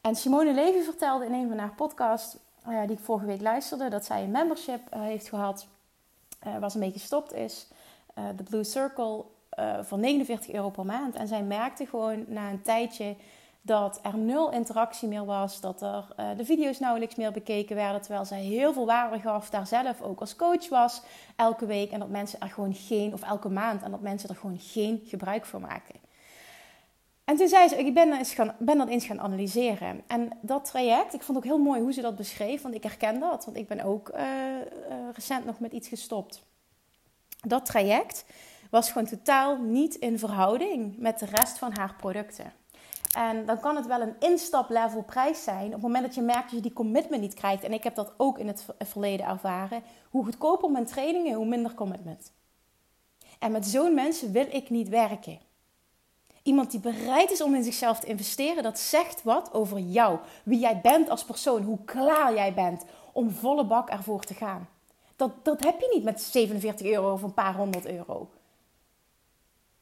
En 0.00 0.14
Simone 0.14 0.52
Levy 0.52 0.82
vertelde 0.82 1.26
in 1.26 1.32
een 1.32 1.48
van 1.48 1.58
haar 1.58 1.74
podcasts, 1.74 2.36
uh, 2.68 2.80
die 2.80 2.96
ik 2.96 3.04
vorige 3.04 3.26
week 3.26 3.40
luisterde, 3.40 3.88
dat 3.88 4.04
zij 4.04 4.22
een 4.22 4.30
membership 4.30 4.80
uh, 4.94 5.00
heeft 5.02 5.28
gehad, 5.28 5.66
uh, 6.46 6.58
waar 6.58 6.70
ze 6.70 6.78
mee 6.78 6.90
gestopt 6.92 7.32
is, 7.32 7.66
de 8.36 8.42
Blue 8.42 8.64
Circle, 8.64 9.24
van 9.82 10.00
49 10.00 10.54
euro 10.54 10.70
per 10.70 10.86
maand. 10.86 11.14
En 11.14 11.28
zij 11.28 11.42
merkte 11.42 11.86
gewoon 11.86 12.24
na 12.28 12.50
een 12.50 12.62
tijdje 12.62 13.16
dat 13.60 14.00
er 14.02 14.16
nul 14.16 14.50
interactie 14.50 15.08
meer 15.08 15.24
was, 15.24 15.60
dat 15.60 15.82
er 15.82 16.04
de 16.36 16.44
video's 16.44 16.78
nauwelijks 16.78 17.14
meer 17.14 17.32
bekeken 17.32 17.76
werden, 17.76 18.00
terwijl 18.00 18.24
zij 18.24 18.40
heel 18.40 18.72
veel 18.72 18.86
waarde 18.86 19.20
gaf, 19.20 19.50
daar 19.50 19.66
zelf 19.66 20.00
ook 20.00 20.20
als 20.20 20.36
coach 20.36 20.68
was, 20.68 21.02
elke 21.36 21.66
week, 21.66 21.90
en 21.90 21.98
dat 21.98 22.08
mensen 22.08 22.40
er 22.40 22.48
gewoon 22.48 22.74
geen, 22.74 23.12
of 23.12 23.22
elke 23.22 23.48
maand, 23.48 23.82
en 23.82 23.90
dat 23.90 24.00
mensen 24.00 24.28
er 24.28 24.36
gewoon 24.36 24.58
geen 24.58 25.02
gebruik 25.04 25.46
van 25.46 25.60
maken. 25.60 26.01
En 27.32 27.38
toen 27.38 27.48
zei 27.48 27.68
ze, 27.68 27.76
ik 27.76 27.94
ben, 27.94 28.26
ben 28.58 28.78
dat 28.78 28.88
eens 28.88 29.04
gaan 29.04 29.20
analyseren. 29.20 30.02
En 30.06 30.30
dat 30.40 30.64
traject, 30.64 31.14
ik 31.14 31.22
vond 31.22 31.38
ook 31.38 31.44
heel 31.44 31.58
mooi 31.58 31.80
hoe 31.80 31.92
ze 31.92 32.00
dat 32.00 32.16
beschreef, 32.16 32.62
want 32.62 32.74
ik 32.74 32.82
herken 32.82 33.20
dat, 33.20 33.44
want 33.44 33.56
ik 33.56 33.68
ben 33.68 33.80
ook 33.80 34.10
uh, 34.14 34.20
uh, 34.20 35.08
recent 35.12 35.44
nog 35.44 35.60
met 35.60 35.72
iets 35.72 35.88
gestopt. 35.88 36.42
Dat 37.40 37.66
traject 37.66 38.24
was 38.70 38.90
gewoon 38.90 39.08
totaal 39.08 39.58
niet 39.58 39.94
in 39.94 40.18
verhouding 40.18 40.98
met 40.98 41.18
de 41.18 41.26
rest 41.26 41.58
van 41.58 41.72
haar 41.76 41.94
producten. 41.94 42.52
En 43.16 43.46
dan 43.46 43.60
kan 43.60 43.76
het 43.76 43.86
wel 43.86 44.00
een 44.00 44.16
instaplevel 44.18 45.02
prijs 45.02 45.44
zijn. 45.44 45.66
Op 45.66 45.72
het 45.72 45.82
moment 45.82 46.04
dat 46.04 46.14
je 46.14 46.22
merkt 46.22 46.42
dat 46.42 46.50
je 46.50 46.60
die 46.60 46.72
commitment 46.72 47.22
niet 47.22 47.34
krijgt. 47.34 47.64
En 47.64 47.72
ik 47.72 47.84
heb 47.84 47.94
dat 47.94 48.12
ook 48.16 48.38
in 48.38 48.46
het 48.46 48.66
verleden 48.78 49.26
ervaren. 49.26 49.82
Hoe 50.10 50.24
goedkoper 50.24 50.70
mijn 50.70 50.86
trainingen, 50.86 51.34
hoe 51.34 51.46
minder 51.46 51.74
commitment. 51.74 52.32
En 53.38 53.52
met 53.52 53.66
zo'n 53.66 53.94
mensen 53.94 54.32
wil 54.32 54.46
ik 54.50 54.70
niet 54.70 54.88
werken. 54.88 55.50
Iemand 56.42 56.70
die 56.70 56.80
bereid 56.80 57.30
is 57.30 57.42
om 57.42 57.54
in 57.54 57.64
zichzelf 57.64 58.00
te 58.00 58.06
investeren, 58.06 58.62
dat 58.62 58.78
zegt 58.78 59.22
wat 59.22 59.52
over 59.52 59.78
jou. 59.78 60.18
Wie 60.44 60.58
jij 60.58 60.80
bent 60.80 61.08
als 61.10 61.24
persoon, 61.24 61.62
hoe 61.62 61.84
klaar 61.84 62.34
jij 62.34 62.54
bent 62.54 62.84
om 63.12 63.30
volle 63.30 63.64
bak 63.64 63.90
ervoor 63.90 64.24
te 64.24 64.34
gaan. 64.34 64.68
Dat, 65.16 65.44
dat 65.44 65.64
heb 65.64 65.80
je 65.80 65.90
niet 65.94 66.04
met 66.04 66.20
47 66.20 66.86
euro 66.86 67.12
of 67.12 67.22
een 67.22 67.34
paar 67.34 67.54
honderd 67.54 67.86
euro. 67.86 68.28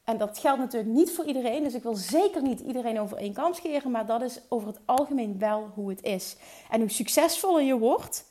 En 0.05 0.19
dat 0.19 0.39
geldt 0.39 0.61
natuurlijk 0.61 0.93
niet 0.93 1.13
voor 1.13 1.25
iedereen, 1.25 1.63
dus 1.63 1.75
ik 1.75 1.83
wil 1.83 1.95
zeker 1.95 2.43
niet 2.43 2.61
iedereen 2.61 3.01
over 3.01 3.17
één 3.17 3.33
kam 3.33 3.55
scheren, 3.55 3.91
maar 3.91 4.07
dat 4.07 4.23
is 4.23 4.41
over 4.49 4.69
het 4.69 4.79
algemeen 4.85 5.39
wel 5.39 5.71
hoe 5.75 5.91
het 5.91 6.03
is. 6.03 6.37
En 6.71 6.81
hoe 6.81 6.91
succesvoller 6.91 7.63
je 7.63 7.79
wordt, 7.79 8.25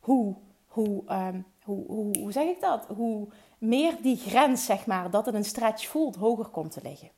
hoe, 0.00 0.34
hoe, 0.66 1.02
um, 1.10 1.46
hoe, 1.62 1.86
hoe, 1.86 2.18
hoe 2.18 2.32
zeg 2.32 2.48
ik 2.48 2.60
dat? 2.60 2.86
Hoe 2.96 3.28
meer 3.58 4.02
die 4.02 4.16
grens, 4.16 4.64
zeg 4.64 4.86
maar, 4.86 5.10
dat 5.10 5.26
het 5.26 5.34
een 5.34 5.44
stretch 5.44 5.86
voelt, 5.86 6.16
hoger 6.16 6.46
komt 6.46 6.72
te 6.72 6.80
liggen. 6.82 7.10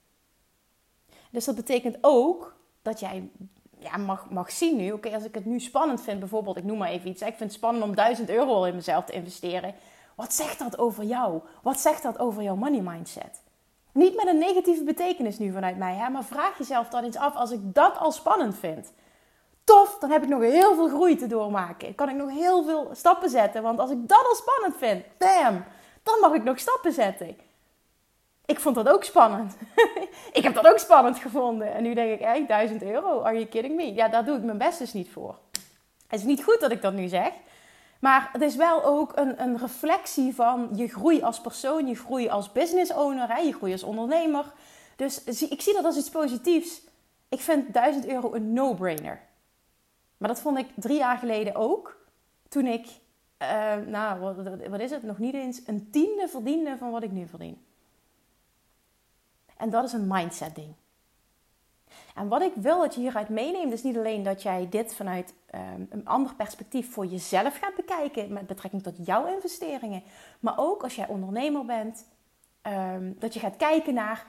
Dus 1.37 1.45
dat 1.45 1.55
betekent 1.55 1.97
ook 2.01 2.55
dat 2.83 3.01
jij 3.01 3.31
ja, 3.79 3.97
mag, 3.97 4.31
mag 4.31 4.51
zien 4.51 4.77
nu, 4.77 4.93
oké, 4.93 5.15
als 5.15 5.25
ik 5.25 5.35
het 5.35 5.45
nu 5.45 5.61
spannend 5.61 6.03
vind, 6.03 6.19
bijvoorbeeld, 6.19 6.57
ik 6.57 6.65
noem 6.65 6.79
maar 6.79 6.89
even 6.89 7.11
iets, 7.11 7.21
ik 7.21 7.27
vind 7.27 7.41
het 7.41 7.53
spannend 7.53 7.85
om 7.85 7.95
1000 7.95 8.31
euro 8.31 8.65
in 8.65 8.75
mezelf 8.75 9.05
te 9.05 9.13
investeren. 9.13 9.75
Wat 10.15 10.35
zegt 10.35 10.59
dat 10.59 10.79
over 10.79 11.05
jou? 11.05 11.41
Wat 11.63 11.81
zegt 11.81 12.03
dat 12.03 12.19
over 12.19 12.43
jouw 12.43 12.57
money 12.57 12.81
mindset? 12.81 13.43
Niet 13.93 14.17
met 14.17 14.27
een 14.27 14.39
negatieve 14.39 14.85
betekenis 14.85 15.39
nu 15.39 15.53
vanuit 15.53 15.77
mij, 15.77 15.95
hè, 15.95 16.09
maar 16.09 16.25
vraag 16.25 16.59
jezelf 16.59 16.89
dan 16.89 17.05
eens 17.05 17.17
af 17.17 17.35
als 17.35 17.51
ik 17.51 17.61
dat 17.63 17.99
al 17.99 18.13
spannend 18.13 18.59
vind. 18.59 18.93
Tof, 19.65 19.99
dan 19.99 20.11
heb 20.11 20.23
ik 20.23 20.29
nog 20.29 20.41
heel 20.41 20.75
veel 20.75 20.89
groei 20.89 21.17
te 21.17 21.27
doormaken. 21.27 21.95
Kan 21.95 22.09
ik 22.09 22.17
nog 22.17 22.31
heel 22.31 22.65
veel 22.65 22.91
stappen 22.93 23.31
zetten, 23.31 23.63
want 23.63 23.79
als 23.79 23.91
ik 23.91 24.09
dat 24.09 24.25
al 24.29 24.35
spannend 24.35 24.77
vind, 24.77 25.05
damn, 25.19 25.65
dan 26.03 26.21
mag 26.21 26.33
ik 26.33 26.45
nog 26.45 26.59
stappen 26.59 26.93
zetten 26.93 27.46
ik 28.47 28.61
vond 28.61 28.75
dat 28.75 28.89
ook 28.89 29.05
spannend. 29.05 29.57
ik 30.33 30.43
heb 30.43 30.55
dat 30.55 30.67
ook 30.67 30.79
spannend 30.79 31.19
gevonden. 31.19 31.75
En 31.75 31.83
nu 31.83 31.95
denk 31.95 32.13
ik, 32.13 32.21
hey, 32.21 32.47
1000 32.47 32.83
euro, 32.83 33.23
are 33.23 33.35
you 33.35 33.47
kidding 33.47 33.77
me? 33.77 33.95
Ja, 33.95 34.09
daar 34.09 34.25
doe 34.25 34.37
ik 34.37 34.43
mijn 34.43 34.59
best 34.59 34.79
dus 34.79 34.93
niet 34.93 35.11
voor. 35.11 35.39
Het 36.07 36.21
is 36.21 36.27
niet 36.27 36.45
goed 36.45 36.61
dat 36.61 36.71
ik 36.71 36.83
dat 36.83 36.93
nu 36.93 37.09
zeg. 37.09 37.33
Maar 38.01 38.29
het 38.33 38.43
is 38.43 38.57
wel 38.57 38.85
ook 38.85 39.13
een, 39.17 39.43
een 39.43 39.59
reflectie 39.59 40.35
van 40.35 40.69
je 40.75 40.89
groei 40.89 41.23
als 41.23 41.41
persoon, 41.41 41.87
je 41.87 41.95
groei 41.95 42.29
als 42.29 42.53
business 42.53 42.93
owner, 42.93 43.29
hè, 43.29 43.41
je 43.41 43.53
groei 43.53 43.73
als 43.73 43.83
ondernemer. 43.83 44.45
Dus 44.97 45.25
ik 45.25 45.61
zie 45.61 45.73
dat 45.73 45.85
als 45.85 45.97
iets 45.97 46.11
positiefs. 46.11 46.81
Ik 47.29 47.41
vind 47.41 47.73
1000 47.73 48.07
euro 48.07 48.35
een 48.35 48.53
no-brainer. 48.53 49.21
Maar 50.17 50.29
dat 50.29 50.41
vond 50.41 50.59
ik 50.59 50.67
drie 50.75 50.97
jaar 50.97 51.19
geleden 51.19 51.55
ook. 51.55 51.97
Toen 52.49 52.67
ik, 52.67 52.87
uh, 53.43 53.77
nou, 53.87 54.21
wat, 54.21 54.37
wat 54.69 54.81
is 54.81 54.91
het? 54.91 55.03
Nog 55.03 55.19
niet 55.19 55.35
eens 55.35 55.61
een 55.67 55.91
tiende 55.91 56.29
verdiende 56.29 56.77
van 56.79 56.91
wat 56.91 57.03
ik 57.03 57.11
nu 57.11 57.27
verdien. 57.27 57.65
En 59.57 59.71
dat 59.71 59.85
is 59.85 59.93
een 59.93 60.07
mindset 60.07 60.55
ding. 60.55 60.75
En 62.15 62.29
wat 62.29 62.43
ik 62.43 62.53
wil 62.55 62.81
dat 62.81 62.95
je 62.95 63.01
hieruit 63.01 63.29
meeneemt, 63.29 63.73
is 63.73 63.83
niet 63.83 63.97
alleen 63.97 64.23
dat 64.23 64.43
jij 64.43 64.67
dit 64.71 64.95
vanuit 64.95 65.35
um, 65.55 65.87
een 65.91 66.07
ander 66.07 66.35
perspectief 66.35 66.93
voor 66.93 67.07
jezelf 67.07 67.59
gaat 67.59 67.75
bekijken 67.75 68.33
met 68.33 68.47
betrekking 68.47 68.83
tot 68.83 69.07
jouw 69.07 69.35
investeringen, 69.35 70.03
maar 70.41 70.55
ook 70.57 70.83
als 70.83 70.95
jij 70.95 71.09
ondernemer 71.09 71.65
bent, 71.65 72.07
um, 72.63 73.17
dat 73.19 73.35
je 73.35 73.41
gaat 73.41 73.57
kijken 73.57 73.95
naar 73.95 74.27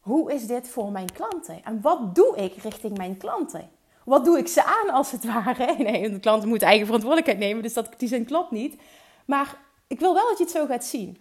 hoe 0.00 0.32
is 0.32 0.46
dit 0.46 0.68
voor 0.68 0.90
mijn 0.90 1.12
klanten 1.12 1.64
en 1.64 1.80
wat 1.80 2.14
doe 2.14 2.36
ik 2.36 2.54
richting 2.54 2.96
mijn 2.96 3.16
klanten? 3.16 3.70
Wat 4.04 4.24
doe 4.24 4.38
ik 4.38 4.48
ze 4.48 4.64
aan 4.64 4.90
als 4.90 5.10
het 5.10 5.24
ware? 5.24 5.74
Nee, 5.82 6.10
de 6.10 6.20
klanten 6.20 6.48
moeten 6.48 6.68
eigen 6.68 6.86
verantwoordelijkheid 6.86 7.40
nemen, 7.40 7.62
dus 7.62 7.74
dat, 7.74 7.88
die 7.96 8.08
zin 8.08 8.24
klopt 8.24 8.50
niet. 8.50 8.80
Maar 9.24 9.56
ik 9.86 10.00
wil 10.00 10.14
wel 10.14 10.28
dat 10.28 10.38
je 10.38 10.44
het 10.44 10.52
zo 10.52 10.66
gaat 10.66 10.84
zien. 10.84 11.18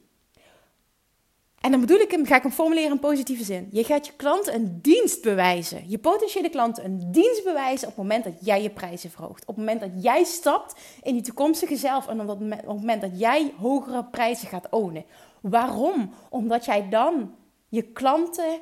En 1.62 1.72
dan 1.72 1.80
bedoel 1.80 2.00
ik 2.00 2.12
hem, 2.12 2.26
ga 2.26 2.36
ik 2.36 2.42
hem 2.42 2.52
formuleren 2.52 2.92
in 2.92 3.00
positieve 3.00 3.44
zin. 3.44 3.68
Je 3.72 3.84
gaat 3.84 4.06
je 4.06 4.14
klanten 4.16 4.54
een 4.56 4.80
dienst 4.82 5.22
bewijzen. 5.22 5.90
Je 5.90 5.98
potentiële 5.98 6.50
klanten 6.50 6.86
een 6.86 7.12
dienst 7.12 7.44
bewijzen 7.44 7.88
op 7.88 7.96
het 7.96 8.04
moment 8.04 8.24
dat 8.24 8.34
jij 8.40 8.62
je 8.62 8.70
prijzen 8.70 9.12
verhoogt. 9.12 9.42
Op 9.42 9.56
het 9.56 9.58
moment 9.58 9.80
dat 9.80 10.04
jij 10.04 10.24
stapt 10.24 10.80
in 11.02 11.14
die 11.14 11.24
toekomstige 11.24 11.76
zelf 11.76 12.08
en 12.08 12.22
op 12.22 12.40
het 12.40 12.66
moment 12.66 13.02
dat 13.02 13.20
jij 13.20 13.54
hogere 13.58 14.06
prijzen 14.06 14.48
gaat 14.48 14.70
ownen. 14.70 15.06
Waarom? 15.42 16.14
Omdat 16.30 16.66
jij 16.66 16.90
dan 16.90 17.36
je 17.70 17.84
klanten 17.84 18.60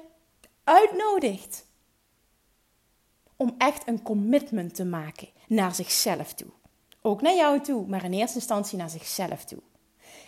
uitnodigt 0.63 1.65
om 3.36 3.56
echt 3.58 3.88
een 3.88 4.01
commitment 4.01 4.75
te 4.75 4.86
maken 4.86 5.27
naar 5.48 5.75
zichzelf 5.75 6.34
toe. 6.34 6.50
Ook 7.01 7.22
naar 7.22 7.36
jou 7.36 7.62
toe, 7.62 7.88
maar 7.88 8.03
in 8.03 8.13
eerste 8.13 8.38
instantie 8.38 8.77
naar 8.77 8.89
zichzelf 8.89 9.46
toe. 9.46 9.60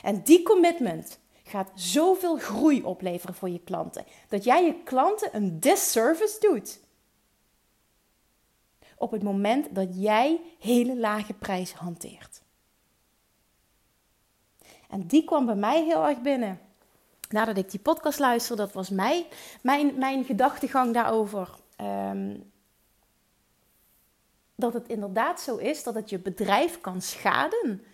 En 0.02 0.22
die 0.24 0.44
commitment 0.44 1.20
gaat 1.52 1.72
zoveel 1.76 2.38
groei 2.38 2.84
opleveren 2.84 3.36
voor 3.36 3.50
je 3.50 3.60
klanten. 3.60 4.06
Dat 4.30 4.44
jij 4.44 4.66
je 4.66 4.84
klanten 4.84 5.36
een 5.36 5.60
disservice 5.60 6.40
doet. 6.40 6.80
Op 8.98 9.12
het 9.12 9.24
moment 9.24 9.76
dat 9.76 9.88
jij 9.92 10.42
hele 10.60 10.98
lage 10.98 11.34
prijs 11.34 11.74
hanteert. 11.74 12.42
En 14.90 15.08
die 15.08 15.24
kwam 15.24 15.46
bij 15.46 15.56
mij 15.56 15.84
heel 15.84 16.08
erg 16.08 16.22
binnen. 16.22 16.60
Nadat 17.30 17.58
ik 17.58 17.72
die 17.72 17.80
podcast 17.80 18.20
luisterde, 18.20 18.62
dat 18.62 18.74
was 18.74 18.90
mij, 18.90 19.28
mijn, 19.62 19.98
mijn 19.98 20.24
gedachtegang 20.24 20.94
daarover. 20.94 21.50
Ehm, 21.76 22.38
dat 24.56 24.74
het 24.74 24.88
inderdaad 24.88 25.42
zo 25.42 25.56
is 25.58 25.84
dat 25.84 25.94
het 25.94 26.10
je 26.10 26.20
bedrijf 26.20 26.82
kan 26.82 27.02
schaden 27.02 27.86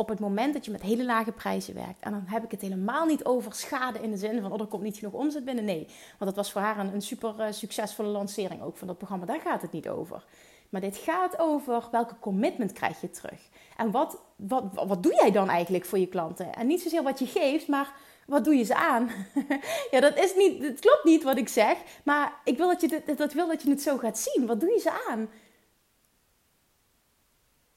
op 0.00 0.08
het 0.08 0.20
moment 0.20 0.52
dat 0.52 0.64
je 0.64 0.70
met 0.70 0.82
hele 0.82 1.04
lage 1.04 1.32
prijzen 1.32 1.74
werkt. 1.74 2.00
En 2.00 2.10
dan 2.10 2.24
heb 2.26 2.44
ik 2.44 2.50
het 2.50 2.60
helemaal 2.60 3.06
niet 3.06 3.24
over 3.24 3.54
schade 3.54 3.98
in 3.98 4.10
de 4.10 4.16
zin 4.16 4.40
van, 4.40 4.52
oh, 4.52 4.60
er 4.60 4.66
komt 4.66 4.82
niet 4.82 4.96
genoeg 4.96 5.12
omzet 5.12 5.44
binnen. 5.44 5.64
Nee, 5.64 5.86
want 6.18 6.34
dat 6.34 6.34
was 6.34 6.52
voor 6.52 6.60
haar 6.60 6.78
een, 6.78 7.02
super 7.02 7.34
uh, 7.38 7.46
succesvolle 7.50 8.08
lancering 8.08 8.62
ook 8.62 8.76
van 8.76 8.86
dat 8.86 8.96
programma. 8.96 9.26
Daar 9.26 9.40
gaat 9.40 9.62
het 9.62 9.72
niet 9.72 9.88
over. 9.88 10.24
Maar 10.68 10.80
dit 10.80 10.96
gaat 10.96 11.38
over 11.38 11.88
welke 11.90 12.18
commitment 12.18 12.72
krijg 12.72 13.00
je 13.00 13.10
terug. 13.10 13.40
En 13.76 13.90
wat, 13.90 14.18
wat, 14.36 14.64
wat 14.86 15.02
doe 15.02 15.14
jij 15.14 15.30
dan 15.30 15.48
eigenlijk 15.48 15.84
voor 15.84 15.98
je 15.98 16.08
klanten? 16.08 16.54
En 16.54 16.66
niet 16.66 16.82
zozeer 16.82 17.02
wat 17.02 17.18
je 17.18 17.26
geeft, 17.26 17.68
maar 17.68 17.92
wat 18.26 18.44
doe 18.44 18.54
je 18.54 18.64
ze 18.64 18.74
aan? 18.74 19.10
ja, 19.90 20.00
dat, 20.00 20.18
is 20.18 20.34
niet, 20.34 20.62
dat 20.62 20.78
klopt 20.78 21.04
niet 21.04 21.22
wat 21.22 21.36
ik 21.36 21.48
zeg. 21.48 21.76
Maar 22.04 22.32
ik 22.44 22.56
wil 22.56 22.68
dat, 22.68 22.80
je 22.80 23.02
dat 23.16 23.32
wil 23.32 23.46
dat 23.46 23.62
je 23.62 23.70
het 23.70 23.82
zo 23.82 23.96
gaat 23.96 24.18
zien. 24.18 24.46
Wat 24.46 24.60
doe 24.60 24.70
je 24.70 24.80
ze 24.80 25.04
aan? 25.08 25.30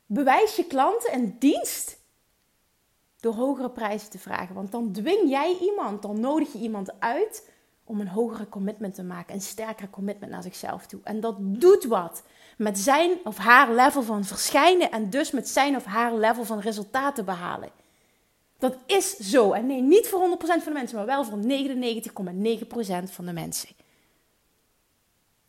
Bewijs 0.06 0.56
je 0.56 0.66
klanten 0.66 1.14
een 1.14 1.36
dienst 1.40 2.00
door 3.22 3.34
hogere 3.34 3.70
prijzen 3.70 4.10
te 4.10 4.20
vragen. 4.20 4.56
Want 4.56 4.72
dan 4.72 4.92
dwing 4.92 5.30
jij 5.30 5.58
iemand, 5.62 6.02
dan 6.02 6.20
nodig 6.20 6.54
je 6.54 6.60
iemand 6.60 7.00
uit 7.00 7.50
om 7.84 8.00
een 8.00 8.08
hogere 8.08 8.50
commitment 8.50 8.96
te 8.96 9.04
maken, 9.04 9.36
een 9.36 9.42
sterkere 9.42 9.90
commitment 9.90 10.32
naar 10.32 10.44
zichzelf 10.44 10.86
toe. 10.86 11.00
En 11.04 11.20
dat 11.20 11.36
doet 11.40 11.84
wat 11.84 12.24
met 12.58 12.80
zijn 12.80 13.12
of 13.24 13.38
haar 13.38 13.74
level 13.74 14.04
van 14.04 14.24
verschijnen 14.24 14.92
en 14.92 15.10
dus 15.10 15.32
met 15.32 15.50
zijn 15.50 15.76
of 15.76 15.86
haar 15.86 16.16
level 16.16 16.44
van 16.44 16.60
resultaten 16.60 17.26
behalen. 17.26 17.70
Dat 18.58 18.76
is 18.86 19.18
zo. 19.18 19.52
En 19.52 19.66
nee, 19.68 19.82
niet 19.82 20.08
voor 20.08 20.38
100% 20.40 20.44
van 20.44 20.60
de 20.64 20.72
mensen, 20.72 20.98
maar 20.98 21.06
wel 21.06 21.26
voor 21.26 21.38
99,9% 21.38 23.12
van 23.12 23.26
de 23.26 23.34
mensen. 23.34 23.70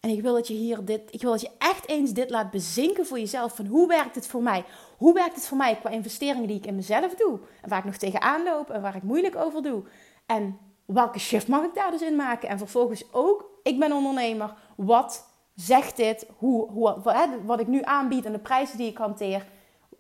En 0.01 0.11
ik 0.11 0.23
wil 0.23 0.35
dat 0.35 0.49
je 0.49 0.55
hier 0.55 0.85
dit, 0.85 1.01
ik 1.11 1.21
wil 1.21 1.31
dat 1.31 1.41
je 1.41 1.51
echt 1.59 1.89
eens 1.89 2.13
dit 2.13 2.31
laat 2.31 2.51
bezinken 2.51 3.07
voor 3.07 3.19
jezelf. 3.19 3.57
Van 3.57 3.67
hoe 3.67 3.89
werkt 3.89 4.15
het 4.15 4.27
voor 4.27 4.43
mij? 4.43 4.65
Hoe 5.03 5.15
werkt 5.15 5.35
het 5.35 5.47
voor 5.47 5.57
mij 5.57 5.77
qua 5.77 5.91
investeringen 5.91 6.47
die 6.47 6.57
ik 6.57 6.67
in 6.67 6.75
mezelf 6.75 7.15
doe? 7.15 7.39
En 7.63 7.69
waar 7.69 7.79
ik 7.79 7.85
nog 7.85 7.97
tegenaan 7.97 8.43
loop 8.43 8.71
en 8.71 8.83
waar 8.83 8.97
ik 8.97 9.03
moeilijk 9.03 9.37
over 9.37 9.63
doe. 9.63 9.83
En 10.27 10.59
welke 10.85 11.19
shift 11.19 11.49
mag 11.49 11.65
ik 11.65 11.75
daar 11.75 11.91
dus 11.91 12.03
in 12.03 12.17
maken? 12.17 12.49
En 12.49 12.59
vervolgens 12.59 13.13
ook, 13.13 13.51
ik 13.63 13.79
ben 13.79 13.93
ondernemer. 13.93 14.55
Wat 14.77 15.29
zegt 15.55 15.97
dit? 15.97 16.27
Hoe, 16.37 16.71
hoe, 16.71 17.01
wat 17.45 17.61
ik 17.61 17.67
nu 17.67 17.83
aanbied 17.83 18.25
en 18.25 18.33
de 18.33 18.39
prijzen 18.39 18.79
die 18.79 18.91
ik 18.91 18.97
hanteer. 18.97 19.47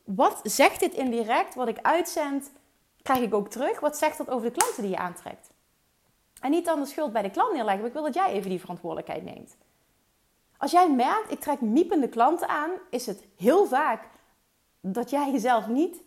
Wat 0.05 0.41
zegt 0.43 0.81
dit 0.81 0.95
indirect? 0.95 1.55
Wat 1.55 1.69
ik 1.69 1.79
uitzend, 1.83 2.53
krijg 3.03 3.21
ik 3.21 3.35
ook 3.35 3.49
terug. 3.49 3.81
Wat 3.81 3.97
zegt 3.97 4.19
dat 4.19 4.31
over 4.31 4.47
de 4.49 4.57
klanten 4.57 4.83
die 4.83 4.91
je 4.91 4.99
aantrekt? 4.99 5.51
En 6.41 6.51
niet 6.51 6.65
dan 6.65 6.81
de 6.81 6.87
schuld 6.87 7.13
bij 7.13 7.23
de 7.23 7.31
klant 7.31 7.53
neerleggen. 7.53 7.79
Maar 7.79 7.89
ik 7.89 7.97
wil 7.97 8.05
dat 8.05 8.15
jij 8.15 8.33
even 8.33 8.51
die 8.51 8.61
verantwoordelijkheid 8.61 9.25
neemt. 9.25 9.57
Als 10.57 10.71
jij 10.71 10.91
merkt, 10.91 11.31
ik 11.31 11.41
trek 11.41 11.61
miepende 11.61 12.09
klanten 12.09 12.49
aan, 12.49 12.71
is 12.91 13.07
het 13.07 13.25
heel 13.37 13.67
vaak 13.67 14.11
dat 14.83 15.11
jij 15.11 15.31
jezelf 15.31 15.67
niet 15.67 16.03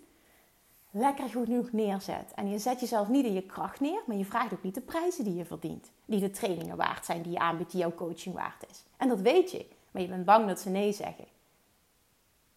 lekker 0.91 1.29
genoeg 1.29 1.71
neerzet. 1.71 2.31
En 2.35 2.49
je 2.49 2.59
zet 2.59 2.79
jezelf 2.79 3.07
niet 3.07 3.25
in 3.25 3.33
je 3.33 3.41
kracht 3.41 3.79
neer, 3.79 4.01
maar 4.05 4.17
je 4.17 4.25
vraagt 4.25 4.53
ook 4.53 4.63
niet 4.63 4.75
de 4.75 4.81
prijzen 4.81 5.23
die 5.23 5.35
je 5.35 5.45
verdient. 5.45 5.91
Die 6.05 6.19
de 6.19 6.29
trainingen 6.29 6.77
waard 6.77 7.05
zijn, 7.05 7.21
die 7.21 7.31
je 7.31 7.39
aanbiedt, 7.39 7.71
die 7.71 7.79
jouw 7.79 7.93
coaching 7.93 8.35
waard 8.35 8.65
is. 8.69 8.83
En 8.97 9.07
dat 9.07 9.19
weet 9.19 9.51
je, 9.51 9.65
maar 9.91 10.01
je 10.01 10.07
bent 10.07 10.25
bang 10.25 10.47
dat 10.47 10.59
ze 10.59 10.69
nee 10.69 10.91
zeggen. 10.91 11.25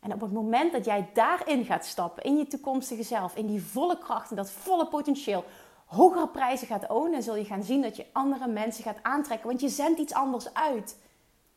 En 0.01 0.13
op 0.13 0.21
het 0.21 0.33
moment 0.33 0.73
dat 0.73 0.85
jij 0.85 1.11
daarin 1.15 1.65
gaat 1.65 1.87
stappen, 1.87 2.23
in 2.23 2.37
je 2.37 2.47
toekomstige 2.47 3.03
zelf, 3.03 3.37
in 3.37 3.47
die 3.47 3.63
volle 3.63 3.99
kracht 3.99 4.31
en 4.31 4.37
dat 4.37 4.51
volle 4.51 4.87
potentieel, 4.87 5.45
hogere 5.87 6.29
prijzen 6.29 6.67
gaat 6.67 6.89
ownen, 6.89 7.23
zul 7.23 7.37
je 7.37 7.45
gaan 7.45 7.63
zien 7.63 7.83
dat 7.83 7.97
je 7.97 8.07
andere 8.13 8.47
mensen 8.47 8.85
gaat 8.85 9.03
aantrekken. 9.03 9.49
Want 9.49 9.61
je 9.61 9.69
zendt 9.69 9.99
iets 9.99 10.13
anders 10.13 10.55
uit. 10.55 10.99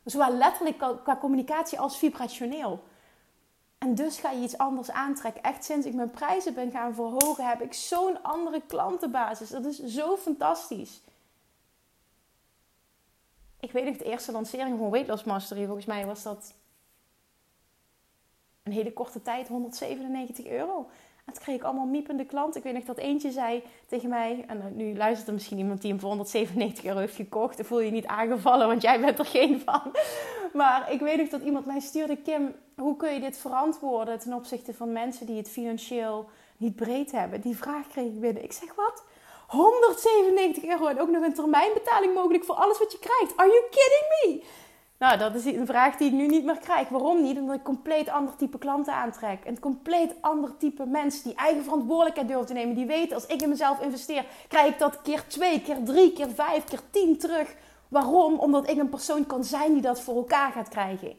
Zowel 0.04 0.34
letterlijk 0.34 0.78
qua 0.78 1.18
communicatie 1.18 1.80
als 1.80 1.98
vibrationeel. 1.98 2.84
En 3.82 3.96
dus 3.96 4.18
ga 4.18 4.32
je 4.32 4.44
iets 4.44 4.58
anders 4.58 4.92
aantrekken. 4.92 5.44
Echt 5.44 5.64
sinds 5.64 5.86
ik 5.86 5.94
mijn 5.94 6.12
prijzen 6.12 6.54
ben 6.54 6.72
gaan 6.72 6.94
verhogen, 6.94 7.48
heb 7.48 7.62
ik 7.62 7.74
zo'n 7.74 8.24
andere 8.24 8.62
klantenbasis. 8.68 9.50
Dat 9.50 9.66
is 9.66 9.80
zo 9.80 10.18
fantastisch. 10.18 11.02
Ik 13.60 13.72
weet 13.72 13.86
nog, 13.86 13.98
de 13.98 14.04
eerste 14.04 14.32
lancering 14.32 14.78
van 14.78 14.90
Weight 14.90 15.26
Mastery, 15.26 15.66
volgens 15.66 15.86
mij 15.86 16.06
was 16.06 16.24
dat 16.24 16.54
een 18.64 18.72
hele 18.72 18.94
korte 18.94 19.22
tijd 19.22 19.48
197 19.48 20.46
euro. 20.46 20.90
En 21.36 21.42
kreeg 21.42 21.56
ik 21.56 21.64
allemaal 21.64 21.86
miepende 21.86 22.26
klanten. 22.26 22.58
Ik 22.58 22.64
weet 22.64 22.74
nog 22.74 22.84
dat 22.84 22.98
eentje 22.98 23.32
zei 23.32 23.64
tegen 23.86 24.10
mij... 24.10 24.46
En 24.48 24.72
nu 24.76 24.98
luistert 24.98 25.28
er 25.28 25.34
misschien 25.34 25.58
iemand 25.58 25.82
die 25.82 25.92
hem 25.92 26.00
voor 26.00 26.10
197 26.10 26.86
euro 26.86 27.00
heeft 27.00 27.16
gekocht. 27.16 27.58
Dan 27.58 27.66
voel 27.66 27.80
je 27.80 27.86
je 27.86 27.92
niet 27.92 28.06
aangevallen, 28.06 28.68
want 28.68 28.82
jij 28.82 29.00
bent 29.00 29.20
er 29.20 29.26
geen 29.26 29.62
van. 29.66 29.82
Maar 30.54 30.92
ik 30.92 31.00
weet 31.00 31.18
nog 31.18 31.30
dat 31.30 31.42
iemand 31.42 31.66
mij 31.66 31.80
stuurde... 31.80 32.18
Kim, 32.18 32.56
hoe 32.76 32.96
kun 32.96 33.14
je 33.14 33.20
dit 33.20 33.38
verantwoorden 33.38 34.20
ten 34.20 34.34
opzichte 34.34 34.74
van 34.74 34.92
mensen 34.92 35.26
die 35.26 35.38
het 35.38 35.50
financieel 35.50 36.30
niet 36.58 36.76
breed 36.76 37.12
hebben? 37.12 37.42
Die 37.42 37.58
vraag 37.58 37.88
kreeg 37.88 38.06
ik 38.06 38.20
binnen. 38.20 38.44
Ik 38.44 38.52
zeg, 38.52 38.76
wat? 38.76 39.04
197 39.48 40.64
euro 40.64 40.88
en 40.88 41.02
ook 41.02 41.10
nog 41.10 41.24
een 41.24 41.34
termijnbetaling 41.34 42.14
mogelijk 42.14 42.44
voor 42.44 42.56
alles 42.56 42.80
wat 42.80 42.92
je 42.92 43.00
krijgt. 43.00 43.38
Are 43.38 43.50
you 43.50 43.64
kidding 43.70 44.06
me? 44.10 44.44
Nou, 45.02 45.18
dat 45.18 45.36
is 45.36 45.46
een 45.46 45.66
vraag 45.66 45.98
die 45.98 46.08
ik 46.08 46.14
nu 46.14 46.28
niet 46.28 46.46
meer 46.46 46.58
krijg. 46.58 46.90
Waarom 46.90 47.22
niet? 47.22 47.38
Omdat 47.38 47.56
ik 47.56 47.64
compleet 47.64 48.10
ander 48.10 48.36
type 48.36 48.58
klanten 48.58 48.94
aantrek. 48.94 49.46
Een 49.46 49.60
compleet 49.60 50.16
ander 50.20 50.58
type 50.58 50.86
mensen 50.86 51.24
die 51.24 51.36
eigen 51.36 51.64
verantwoordelijkheid 51.64 52.28
durven 52.28 52.46
te 52.46 52.54
nemen. 52.54 52.76
Die 52.76 52.86
weten, 52.86 53.16
als 53.16 53.26
ik 53.26 53.42
in 53.42 53.50
mezelf 53.50 53.82
investeer, 53.82 54.26
krijg 54.48 54.72
ik 54.72 54.80
dat 54.80 55.02
keer 55.02 55.28
twee, 55.28 55.62
keer 55.62 55.84
drie, 55.84 56.14
keer 56.14 56.30
vijf, 56.30 56.64
keer 56.64 56.80
tien 56.90 57.18
terug. 57.18 57.56
Waarom? 57.88 58.40
Omdat 58.40 58.70
ik 58.70 58.78
een 58.78 58.90
persoon 58.90 59.26
kan 59.26 59.44
zijn 59.44 59.74
die 59.74 59.82
dat 59.82 60.02
voor 60.02 60.16
elkaar 60.16 60.52
gaat 60.52 60.70
krijgen. 60.70 61.14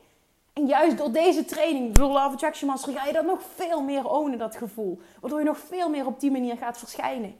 En 0.52 0.66
juist 0.66 0.98
door 0.98 1.12
deze 1.12 1.44
training, 1.44 1.94
door 1.94 2.09
Love 2.09 2.33
Attraction 2.33 2.68
Master, 2.68 2.92
ga 2.92 3.06
je 3.06 3.12
dat 3.12 3.26
nog 3.26 3.40
veel 3.54 3.83
meer 3.83 4.09
ownen, 4.09 4.38
dat 4.38 4.56
gevoel. 4.56 5.00
Waardoor 5.20 5.38
je 5.38 5.44
nog 5.44 5.59
veel 5.59 5.88
meer 5.88 6.06
op 6.06 6.20
die 6.20 6.30
manier 6.30 6.56
gaat 6.56 6.78
verschijnen. 6.78 7.35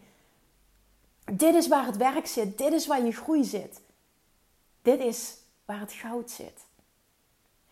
Dit 1.33 1.55
is 1.55 1.69
waar 1.69 1.87
het 1.87 1.97
werk 1.97 2.27
zit. 2.27 2.59
Dit 2.59 2.73
is 2.73 2.87
waar 2.87 3.05
je 3.05 3.13
groei 3.13 3.45
zit. 3.45 3.83
Dit 4.83 5.01
is 5.01 5.41
waar 5.65 5.81
het 5.81 5.93
goud 5.93 6.31
zit. 6.31 6.67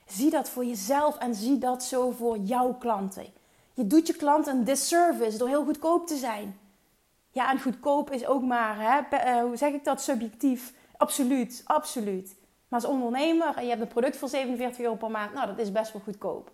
Zie 0.07 0.31
dat 0.31 0.49
voor 0.49 0.65
jezelf 0.65 1.19
en 1.19 1.35
zie 1.35 1.59
dat 1.59 1.83
zo 1.85 2.11
voor 2.11 2.39
jouw 2.39 2.75
klanten. 2.75 3.27
Je 3.75 3.87
doet 3.87 4.07
je 4.07 4.15
klant 4.15 4.47
een 4.47 4.65
disservice 4.65 5.39
door 5.39 5.49
heel 5.49 5.65
goedkoop 5.65 6.07
te 6.07 6.17
zijn. 6.17 6.59
Ja, 7.31 7.51
en 7.51 7.61
goedkoop 7.61 8.11
is 8.11 8.27
ook 8.27 8.43
maar, 8.43 8.77
hè, 8.79 9.17
eh, 9.17 9.43
hoe 9.43 9.57
zeg 9.57 9.73
ik 9.73 9.85
dat, 9.85 10.03
subjectief. 10.03 10.75
Absoluut, 10.97 11.63
absoluut. 11.65 12.37
Maar 12.69 12.81
als 12.81 12.91
ondernemer 12.91 13.57
en 13.57 13.63
je 13.63 13.69
hebt 13.69 13.81
een 13.81 13.89
product 13.89 14.17
voor 14.17 14.29
47 14.29 14.81
euro 14.81 14.95
per 14.95 15.11
maand, 15.11 15.35
nou 15.35 15.47
dat 15.47 15.59
is 15.59 15.73
best 15.73 15.93
wel 15.93 16.03
goedkoop. 16.03 16.51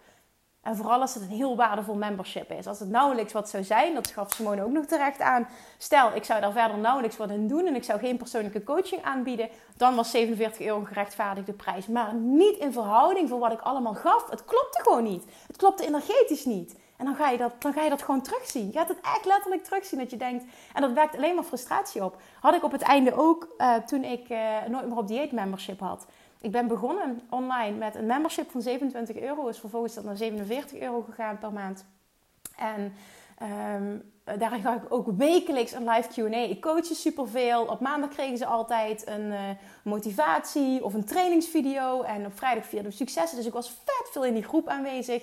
En 0.66 0.76
vooral 0.76 1.00
als 1.00 1.14
het 1.14 1.22
een 1.22 1.36
heel 1.36 1.56
waardevol 1.56 1.94
membership 1.94 2.50
is. 2.50 2.66
Als 2.66 2.78
het 2.78 2.88
nauwelijks 2.88 3.32
wat 3.32 3.48
zou 3.48 3.64
zijn, 3.64 3.94
dat 3.94 4.06
gaf 4.06 4.32
Simone 4.32 4.64
ook 4.64 4.70
nog 4.70 4.84
terecht 4.84 5.20
aan. 5.20 5.48
Stel, 5.78 6.14
ik 6.14 6.24
zou 6.24 6.40
daar 6.40 6.52
verder 6.52 6.78
nauwelijks 6.78 7.16
wat 7.16 7.30
in 7.30 7.48
doen 7.48 7.66
en 7.66 7.74
ik 7.74 7.84
zou 7.84 7.98
geen 7.98 8.16
persoonlijke 8.16 8.64
coaching 8.64 9.02
aanbieden, 9.02 9.48
dan 9.76 9.94
was 9.94 10.10
47 10.10 10.66
euro 10.66 10.78
een 10.78 10.86
gerechtvaardigde 10.86 11.52
prijs. 11.52 11.86
Maar 11.86 12.14
niet 12.14 12.56
in 12.56 12.72
verhouding 12.72 13.28
voor 13.28 13.38
wat 13.38 13.52
ik 13.52 13.60
allemaal 13.60 13.94
gaf. 13.94 14.30
Het 14.30 14.44
klopte 14.44 14.82
gewoon 14.82 15.04
niet. 15.04 15.24
Het 15.46 15.56
klopte 15.56 15.86
energetisch 15.86 16.44
niet. 16.44 16.74
En 16.96 17.04
dan 17.04 17.14
ga 17.14 17.28
je 17.28 17.38
dat, 17.38 17.52
dan 17.62 17.72
ga 17.72 17.82
je 17.82 17.90
dat 17.90 18.02
gewoon 18.02 18.22
terugzien. 18.22 18.66
Je 18.66 18.72
gaat 18.72 18.88
het 18.88 19.00
echt 19.00 19.24
letterlijk 19.24 19.64
terugzien 19.64 19.98
dat 19.98 20.10
je 20.10 20.16
denkt. 20.16 20.44
En 20.72 20.82
dat 20.82 20.92
werkt 20.92 21.16
alleen 21.16 21.34
maar 21.34 21.44
frustratie 21.44 22.04
op. 22.04 22.16
Had 22.40 22.54
ik 22.54 22.64
op 22.64 22.72
het 22.72 22.82
einde 22.82 23.14
ook 23.14 23.48
uh, 23.58 23.74
toen 23.74 24.04
ik 24.04 24.28
uh, 24.28 24.38
nooit 24.68 24.88
meer 24.88 24.98
op 24.98 25.08
dieet 25.08 25.32
membership 25.32 25.80
had. 25.80 26.06
Ik 26.40 26.50
ben 26.50 26.66
begonnen 26.66 27.20
online 27.30 27.76
met 27.76 27.94
een 27.94 28.06
membership 28.06 28.50
van 28.50 28.62
27 28.62 29.16
euro. 29.16 29.48
Is 29.48 29.58
vervolgens 29.58 29.94
dat 29.94 30.04
naar 30.04 30.16
47 30.16 30.78
euro 30.78 31.02
gegaan 31.02 31.38
per 31.38 31.52
maand. 31.52 31.84
En 32.56 32.92
um, 33.42 34.12
daar 34.38 34.50
ga 34.50 34.74
ik 34.74 34.92
ook 34.92 35.06
wekelijks 35.16 35.72
een 35.72 35.88
live 35.88 36.08
Q&A. 36.08 36.36
Ik 36.36 36.60
coach 36.60 36.88
je 36.88 36.94
superveel. 36.94 37.64
Op 37.64 37.80
maandag 37.80 38.10
kregen 38.10 38.38
ze 38.38 38.46
altijd 38.46 39.06
een 39.06 39.26
uh, 39.26 39.40
motivatie 39.84 40.84
of 40.84 40.94
een 40.94 41.04
trainingsvideo. 41.04 42.02
En 42.02 42.26
op 42.26 42.38
vrijdag 42.38 42.66
vierden 42.66 42.90
we 42.90 42.96
successen. 42.96 43.36
Dus 43.36 43.46
ik 43.46 43.52
was 43.52 43.68
vet 43.68 44.08
veel 44.12 44.24
in 44.24 44.34
die 44.34 44.42
groep 44.42 44.68
aanwezig. 44.68 45.22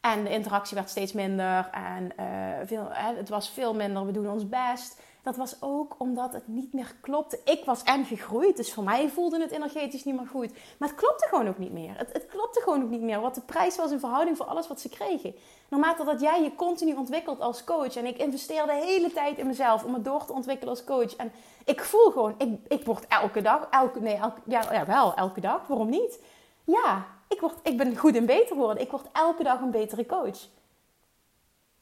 En 0.00 0.24
de 0.24 0.30
interactie 0.30 0.76
werd 0.76 0.90
steeds 0.90 1.12
minder. 1.12 1.70
En 1.72 2.12
uh, 2.20 2.26
veel, 2.64 2.88
het 2.92 3.28
was 3.28 3.50
veel 3.50 3.74
minder. 3.74 4.06
We 4.06 4.12
doen 4.12 4.30
ons 4.30 4.48
best. 4.48 5.00
Dat 5.22 5.36
was 5.36 5.56
ook 5.60 5.94
omdat 5.98 6.32
het 6.32 6.48
niet 6.48 6.72
meer 6.72 6.94
klopte. 7.00 7.40
Ik 7.44 7.64
was 7.64 7.82
en 7.82 8.04
gegroeid, 8.04 8.56
dus 8.56 8.72
voor 8.72 8.84
mij 8.84 9.08
voelde 9.08 9.40
het 9.40 9.50
energetisch 9.50 10.04
niet 10.04 10.16
meer 10.16 10.26
goed. 10.26 10.52
Maar 10.78 10.88
het 10.88 10.98
klopte 10.98 11.26
gewoon 11.28 11.48
ook 11.48 11.58
niet 11.58 11.72
meer. 11.72 11.98
Het, 11.98 12.12
het 12.12 12.26
klopte 12.26 12.60
gewoon 12.60 12.82
ook 12.82 12.90
niet 12.90 13.00
meer. 13.00 13.20
Wat 13.20 13.34
de 13.34 13.40
prijs 13.40 13.76
was 13.76 13.90
in 13.90 14.00
verhouding 14.00 14.36
voor 14.36 14.46
alles 14.46 14.68
wat 14.68 14.80
ze 14.80 14.88
kregen. 14.88 15.34
Naarmate 15.68 16.04
dat 16.04 16.20
jij 16.20 16.42
je 16.42 16.54
continu 16.54 16.94
ontwikkelt 16.94 17.40
als 17.40 17.64
coach. 17.64 17.96
En 17.96 18.06
ik 18.06 18.18
investeer 18.18 18.66
de 18.66 18.72
hele 18.84 19.12
tijd 19.12 19.38
in 19.38 19.46
mezelf 19.46 19.84
om 19.84 19.94
het 19.94 20.04
door 20.04 20.24
te 20.24 20.32
ontwikkelen 20.32 20.70
als 20.70 20.84
coach. 20.84 21.16
En 21.16 21.32
ik 21.64 21.80
voel 21.80 22.10
gewoon, 22.10 22.34
ik, 22.38 22.58
ik 22.68 22.84
word 22.84 23.06
elke 23.06 23.42
dag, 23.42 23.66
elke, 23.70 24.00
nee, 24.00 24.18
ja, 24.44 24.72
ja, 24.72 24.86
wel 24.86 25.14
elke 25.14 25.40
dag. 25.40 25.66
Waarom 25.66 25.88
niet? 25.88 26.20
Ja, 26.64 27.06
ik, 27.28 27.40
word, 27.40 27.54
ik 27.62 27.76
ben 27.76 27.96
goed 27.96 28.16
en 28.16 28.26
beter 28.26 28.46
geworden. 28.46 28.82
Ik 28.82 28.90
word 28.90 29.06
elke 29.12 29.42
dag 29.42 29.60
een 29.60 29.70
betere 29.70 30.06
coach. 30.06 30.38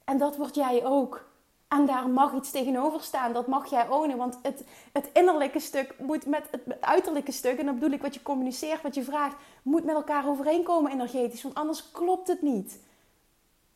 En 0.04 0.18
dat 0.18 0.36
word 0.36 0.54
jij 0.54 0.84
ook. 0.84 1.27
En 1.68 1.86
daar 1.86 2.08
mag 2.08 2.34
iets 2.34 2.50
tegenover 2.50 3.00
staan. 3.00 3.32
Dat 3.32 3.46
mag 3.46 3.70
jij 3.70 3.88
ownen. 3.88 4.16
Want 4.16 4.38
het, 4.42 4.64
het 4.92 5.10
innerlijke 5.12 5.60
stuk 5.60 5.94
moet 5.98 6.26
met 6.26 6.48
het, 6.50 6.80
uiterlijke 6.80 7.32
stuk, 7.32 7.58
en 7.58 7.64
dan 7.64 7.74
bedoel 7.74 7.90
ik 7.90 8.02
wat 8.02 8.14
je 8.14 8.22
communiceert, 8.22 8.82
wat 8.82 8.94
je 8.94 9.04
vraagt, 9.04 9.36
moet 9.62 9.84
met 9.84 9.94
elkaar 9.94 10.28
overeenkomen 10.28 10.92
energetisch. 10.92 11.42
Want 11.42 11.54
anders 11.54 11.90
klopt 11.90 12.28
het 12.28 12.42
niet. 12.42 12.80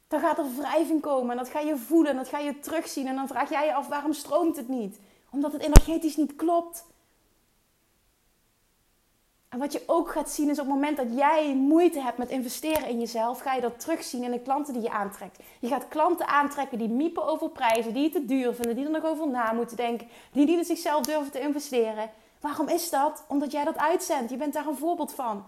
Dan 0.09 0.20
gaat 0.20 0.38
er 0.38 0.57
wrijving 0.57 1.00
komen 1.00 1.31
en 1.31 1.37
dat 1.37 1.48
ga 1.48 1.61
je 1.61 1.76
voelen 1.76 2.11
en 2.11 2.16
dat 2.16 2.28
ga 2.28 2.38
je 2.38 2.59
terugzien. 2.59 3.07
En 3.07 3.14
dan 3.14 3.28
vraag 3.28 3.50
jij 3.50 3.66
je 3.66 3.74
af 3.74 3.88
waarom 3.88 4.12
stroomt 4.12 4.57
het 4.57 4.68
niet? 4.68 5.00
Omdat 5.31 5.52
het 5.52 5.62
energetisch 5.62 6.16
niet 6.16 6.37
klopt. 6.37 6.85
En 9.53 9.59
wat 9.59 9.73
je 9.73 9.83
ook 9.87 10.11
gaat 10.11 10.31
zien 10.31 10.51
is 10.51 10.59
op 10.59 10.65
het 10.65 10.75
moment 10.75 10.97
dat 10.97 11.07
jij 11.17 11.55
moeite 11.55 12.01
hebt 12.01 12.19
met 12.19 12.31
investeren 12.31 12.88
in 12.88 12.99
jezelf, 12.99 13.41
ga 13.41 13.55
je 13.55 13.61
dat 13.61 13.81
terugzien 13.81 14.23
in 14.23 14.31
de 14.31 14.41
klanten 14.41 14.73
die 14.73 14.83
je 14.83 14.91
aantrekt. 14.91 15.38
Je 15.59 15.69
gaat 15.69 15.88
klanten 15.88 16.27
aantrekken 16.27 16.79
die 16.79 16.88
miepen 16.88 17.27
over 17.27 17.51
prijzen, 17.51 17.95
die 17.95 18.03
het 18.03 18.12
te 18.12 18.25
duur 18.25 18.55
vinden, 18.55 18.77
die 18.77 18.85
er 18.85 18.91
nog 18.91 19.05
over 19.05 19.29
na 19.29 19.53
moeten 19.53 19.77
denken, 19.77 20.09
die 20.33 20.47
niet 20.47 20.59
in 20.59 20.65
zichzelf 20.65 21.07
durven 21.07 21.33
te 21.33 21.41
investeren. 21.41 22.11
Waarom 22.41 22.69
is 22.69 22.91
dat? 22.91 23.25
Omdat 23.29 23.53
jij 23.53 23.65
dat 23.65 23.77
uitzendt. 23.77 24.31
Je 24.31 24.37
bent 24.37 24.53
daar 24.53 24.67
een 24.67 24.77
voorbeeld 24.77 25.12
van. 25.12 25.45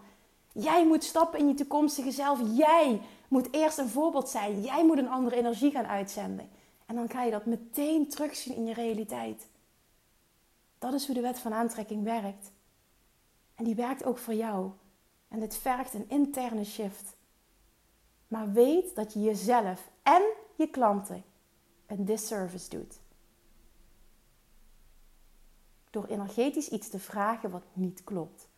Jij 0.53 0.87
moet 0.87 1.05
stappen 1.05 1.38
in 1.38 1.49
je 1.49 1.55
toekomstige 1.55 2.11
zelf. 2.11 2.40
Jij 2.53 3.01
moet 3.29 3.49
eerst 3.51 3.79
een 3.79 3.88
voorbeeld 3.88 4.29
zijn. 4.29 4.62
Jij 4.62 4.85
moet 4.85 4.99
een 4.99 5.11
andere 5.11 5.37
energie 5.37 5.71
gaan 5.71 5.87
uitzenden. 5.87 6.51
En 6.87 6.95
dan 6.95 7.11
ga 7.11 7.23
je 7.23 7.31
dat 7.31 7.47
meteen 7.47 8.09
terugzien 8.09 8.55
in 8.55 8.67
je 8.67 8.75
realiteit. 8.75 9.47
Dat 10.79 10.93
is 10.93 11.07
hoe 11.07 11.14
de 11.14 11.21
wet 11.21 11.38
van 11.38 11.55
aantrekking 11.55 12.05
werkt. 12.05 12.53
En 13.55 13.64
die 13.64 13.75
werkt 13.75 14.05
ook 14.05 14.19
voor 14.19 14.35
jou. 14.35 14.71
En 15.29 15.40
dit 15.40 15.57
vergt 15.57 15.95
een 15.95 16.09
interne 16.09 16.64
shift. 16.64 17.17
Maar 18.29 18.53
weet 18.53 18.95
dat 18.95 19.12
je 19.12 19.21
jezelf 19.21 19.90
en 20.03 20.23
je 20.57 20.71
klanten 20.71 21.25
een 21.87 22.05
disservice 22.05 22.71
doet. 22.71 23.01
Door 25.90 26.07
energetisch 26.07 26.69
iets 26.69 26.88
te 26.88 26.99
vragen 26.99 27.51
wat 27.51 27.64
niet 27.73 28.05
klopt. 28.05 28.49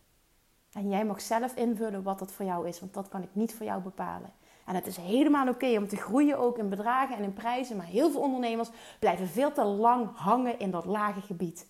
En 0.73 0.89
jij 0.89 1.05
mag 1.05 1.21
zelf 1.21 1.55
invullen 1.55 2.03
wat 2.03 2.19
dat 2.19 2.33
voor 2.33 2.45
jou 2.45 2.69
is, 2.69 2.81
want 2.81 2.95
dat 2.95 3.09
kan 3.09 3.23
ik 3.23 3.29
niet 3.33 3.55
voor 3.55 3.67
jou 3.67 3.83
bepalen. 3.83 4.33
En 4.65 4.75
het 4.75 4.87
is 4.87 4.97
helemaal 4.97 5.49
oké 5.49 5.77
om 5.77 5.89
te 5.89 5.97
groeien, 5.97 6.39
ook 6.39 6.59
in 6.59 6.69
bedragen 6.69 7.17
en 7.17 7.23
in 7.23 7.33
prijzen. 7.33 7.77
Maar 7.77 7.87
heel 7.87 8.11
veel 8.11 8.21
ondernemers 8.21 8.71
blijven 8.99 9.29
veel 9.29 9.53
te 9.53 9.65
lang 9.65 10.17
hangen 10.17 10.59
in 10.59 10.71
dat 10.71 10.85
lage 10.85 11.21
gebied. 11.21 11.67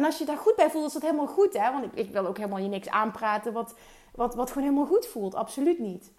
En 0.00 0.06
als 0.06 0.18
je 0.18 0.24
daar 0.24 0.36
goed 0.36 0.56
bij 0.56 0.70
voelt, 0.70 0.86
is 0.86 0.92
dat 0.92 1.02
helemaal 1.02 1.26
goed. 1.26 1.52
Hè? 1.52 1.72
Want 1.72 1.84
ik, 1.84 1.94
ik 1.94 2.12
wil 2.12 2.26
ook 2.26 2.36
helemaal 2.36 2.58
je 2.58 2.68
niks 2.68 2.88
aanpraten 2.88 3.52
wat, 3.52 3.74
wat, 4.14 4.34
wat 4.34 4.48
gewoon 4.48 4.62
helemaal 4.62 4.86
goed 4.86 5.06
voelt. 5.06 5.34
Absoluut 5.34 5.78
niet. 5.78 6.10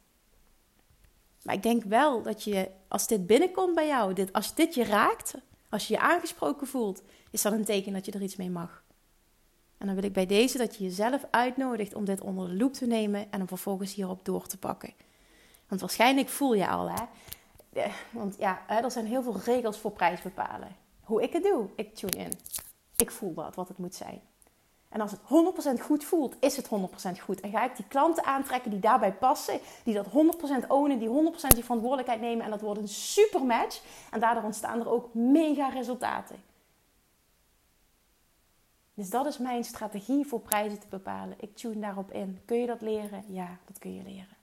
Maar 1.44 1.56
ik 1.56 1.63
denk 1.63 1.84
wel 1.84 2.22
dat 2.22 2.44
je, 2.44 2.70
als 2.88 3.08
dit 3.08 3.28
binnenkomt 3.28 3.76
bij 3.76 3.88
jou, 3.88 4.13
dit, 4.13 4.34
als 4.34 4.56
dit 4.56 4.76
je 4.76 4.84
raakt, 4.84 5.36
als 5.70 5.88
je 5.88 5.94
je 5.94 6.00
aangesproken 6.00 6.67
voelt, 6.67 7.02
is 7.32 7.41
dat 7.41 7.54
een 7.54 7.65
teken 7.65 7.94
dat 7.94 8.06
je 8.06 8.12
er 8.12 8.22
iets 8.22 8.36
mee 8.36 8.50
mag. 8.50 8.84
En 9.78 9.86
dan 9.86 9.96
wil 9.96 10.04
ik 10.04 10.13
bij 10.13 10.26
deze 10.26 10.58
dat 10.58 10.76
je 10.76 10.84
jezelf 10.84 11.26
uitnodigt 11.32 11.94
om 11.94 12.06
dit 12.06 12.22
onder 12.22 12.48
de 12.48 12.56
loep 12.56 12.74
te 12.74 12.86
nemen 12.86 13.22
en 13.32 13.38
hem 13.38 13.48
vervolgens 13.48 13.94
hierop 13.94 14.26
door 14.26 14.48
te 14.48 14.58
pakken. 14.58 14.94
Want 15.67 15.82
waarschijnlijk 15.82 16.30
voel 16.30 16.54
je 16.54 16.67
al, 16.67 16.89
hè? 16.89 17.04
Want 18.12 18.36
ja, 18.39 18.67
er 18.67 18.91
zijn 18.91 19.06
heel 19.06 19.24
veel 19.24 19.39
regels 19.46 19.78
voor 19.78 19.91
prijs 19.91 20.22
bepalen. 20.22 20.76
Hoe 21.02 21.24
ik 21.24 21.34
het 21.34 21.44
doe, 21.44 21.70
ik 21.76 21.96
tune 21.96 22.17
in. 22.17 22.32
Ik 23.02 23.12
voel 23.12 23.34
dat, 23.34 23.56
wat 23.56 23.68
het 23.68 23.78
moet 23.78 23.96
zijn. 23.96 24.22
En 24.90 25.02
als 25.02 25.12
het 25.12 25.22
100% 25.80 25.82
goed 25.82 26.04
voelt, 26.04 26.36
is 26.40 26.56
het 26.56 26.70
100% 26.70 27.22
goed. 27.22 27.40
En 27.40 27.50
ga 27.52 27.64
ik 27.64 27.76
die 27.76 27.88
klanten 27.88 28.24
aantrekken 28.24 28.72
die 28.72 28.80
daarbij 28.80 29.14
passen, 29.14 29.60
die 29.84 29.94
dat 29.94 30.06
100% 30.06 30.68
ownen, 30.68 31.00
die 31.00 31.10
100% 31.10 31.48
die 31.48 31.64
verantwoordelijkheid 31.64 32.22
nemen. 32.22 32.46
En 32.46 32.52
dat 32.52 32.62
wordt 32.62 32.82
een 32.82 32.88
super 32.88 33.46
match. 33.46 33.82
En 34.12 34.20
daardoor 34.20 34.44
ontstaan 34.44 34.80
er 34.80 34.90
ook 34.90 35.14
mega 35.14 35.70
resultaten. 35.70 36.36
Dus 38.94 39.10
dat 39.10 39.26
is 39.26 39.38
mijn 39.38 39.64
strategie 39.64 40.28
voor 40.28 40.40
prijzen 40.40 40.80
te 40.80 40.88
bepalen. 40.90 41.36
Ik 41.40 41.56
tune 41.56 41.80
daarop 41.80 42.12
in. 42.12 42.40
Kun 42.46 42.58
je 42.58 42.68
dat 42.68 42.82
leren? 42.82 43.24
Ja, 43.28 43.58
dat 43.66 43.80
kun 43.80 43.94
je 43.96 44.04
leren. 44.04 44.38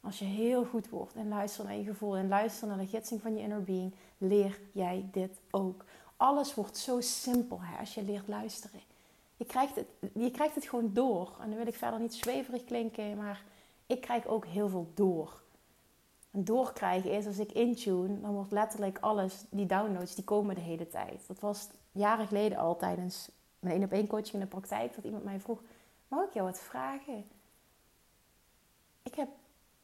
Als 0.00 0.18
je 0.18 0.24
heel 0.24 0.64
goed 0.64 0.88
wordt 0.88 1.14
en 1.14 1.28
luistert 1.28 1.66
naar 1.66 1.76
je 1.76 1.84
gevoel 1.84 2.16
en 2.16 2.28
luistert 2.28 2.70
naar 2.70 2.78
de 2.78 2.86
gidsing 2.86 3.20
van 3.20 3.34
je 3.34 3.42
inner 3.42 3.62
being, 3.62 3.94
leer 4.18 4.60
jij 4.72 5.08
dit 5.12 5.38
ook. 5.50 5.84
Alles 6.20 6.54
wordt 6.54 6.76
zo 6.76 7.00
simpel 7.00 7.58
hè, 7.62 7.78
als 7.78 7.94
je 7.94 8.02
leert 8.02 8.28
luisteren. 8.28 8.80
Je 9.36 9.44
krijgt, 9.44 9.74
het, 9.74 9.86
je 10.14 10.30
krijgt 10.30 10.54
het 10.54 10.68
gewoon 10.68 10.92
door. 10.92 11.36
En 11.40 11.48
dan 11.48 11.58
wil 11.58 11.66
ik 11.66 11.74
verder 11.74 12.00
niet 12.00 12.14
zweverig 12.14 12.64
klinken, 12.64 13.16
maar 13.16 13.42
ik 13.86 14.00
krijg 14.00 14.26
ook 14.26 14.46
heel 14.46 14.68
veel 14.68 14.90
door. 14.94 15.42
En 16.30 16.44
doorkrijgen 16.44 17.10
is 17.12 17.26
als 17.26 17.38
ik 17.38 17.52
intune, 17.52 18.20
dan 18.20 18.32
wordt 18.32 18.52
letterlijk 18.52 18.98
alles, 18.98 19.44
die 19.50 19.66
downloads, 19.66 20.14
die 20.14 20.24
komen 20.24 20.54
de 20.54 20.60
hele 20.60 20.88
tijd. 20.88 21.26
Dat 21.26 21.40
was 21.40 21.68
jaren 21.92 22.26
geleden 22.26 22.58
al 22.58 22.76
tijdens 22.76 23.30
mijn 23.58 23.74
één 23.74 23.84
op 23.84 23.92
één 23.92 24.06
coaching 24.06 24.34
in 24.34 24.40
de 24.40 24.46
praktijk, 24.46 24.94
dat 24.94 25.04
iemand 25.04 25.24
mij 25.24 25.40
vroeg, 25.40 25.62
mag 26.08 26.24
ik 26.24 26.32
jou 26.32 26.46
wat 26.46 26.60
vragen? 26.60 27.24
Ik 29.02 29.14
heb 29.14 29.28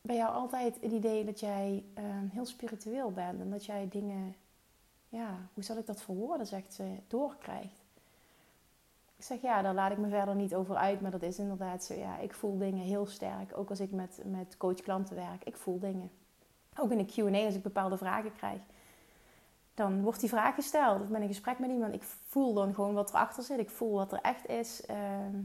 bij 0.01 0.17
jou 0.17 0.35
altijd 0.35 0.79
het 0.81 0.93
idee 0.93 1.25
dat 1.25 1.41
jij 1.41 1.85
ehm, 1.95 2.27
heel 2.33 2.47
spiritueel 2.47 3.11
bent 3.11 3.41
en 3.41 3.51
dat 3.51 3.65
jij 3.65 3.89
dingen, 3.91 4.35
ja, 5.17 5.49
hoe 5.55 5.63
zal 5.63 5.77
ik 5.77 5.87
dat 5.87 6.03
verwoorden, 6.03 6.47
zegt 6.47 6.75
ze, 6.75 6.97
doorkrijgt. 7.07 7.85
Ik 9.17 9.25
zeg 9.25 9.41
ja, 9.41 9.63
daar 9.63 9.75
laat 9.75 9.93
ik 9.93 9.99
me 9.99 10.09
verder 10.09 10.35
niet 10.35 10.55
over 10.55 10.77
uit, 10.77 11.01
maar 11.01 11.11
dat 11.11 11.23
is 11.23 11.39
inderdaad 11.39 11.85
zo. 11.85 11.95
Ja, 11.95 12.19
ik 12.19 12.35
voel 12.35 12.59
dingen 12.59 12.85
heel 12.85 13.07
sterk, 13.07 13.59
ook 13.59 13.71
als 13.71 13.81
ik 13.81 13.91
met, 13.91 14.21
met 14.25 14.57
coach-klanten 14.57 15.17
werk. 15.17 15.45
Ik 15.45 15.57
voel 15.57 15.79
dingen. 15.79 16.11
Ook 16.79 16.91
in 16.91 16.99
de 16.99 17.13
QA, 17.13 17.45
als 17.45 17.55
ik 17.55 17.63
bepaalde 17.63 17.97
vragen 17.97 18.33
krijg, 18.33 18.61
dan 19.75 20.03
wordt 20.03 20.21
die 20.21 20.29
vraag 20.29 20.55
gesteld. 20.55 21.01
Of 21.01 21.09
met 21.09 21.21
een 21.21 21.27
gesprek 21.27 21.59
met 21.59 21.71
iemand, 21.71 21.95
ik 21.95 22.03
voel 22.03 22.55
dan 22.55 22.75
gewoon 22.75 22.95
wat 22.95 23.11
erachter 23.11 23.43
zit. 23.43 23.59
Ik 23.59 23.71
voel 23.71 23.93
wat 23.93 24.13
er 24.13 24.21
echt 24.21 24.47
is. 24.47 24.87
Ehm, 24.87 25.37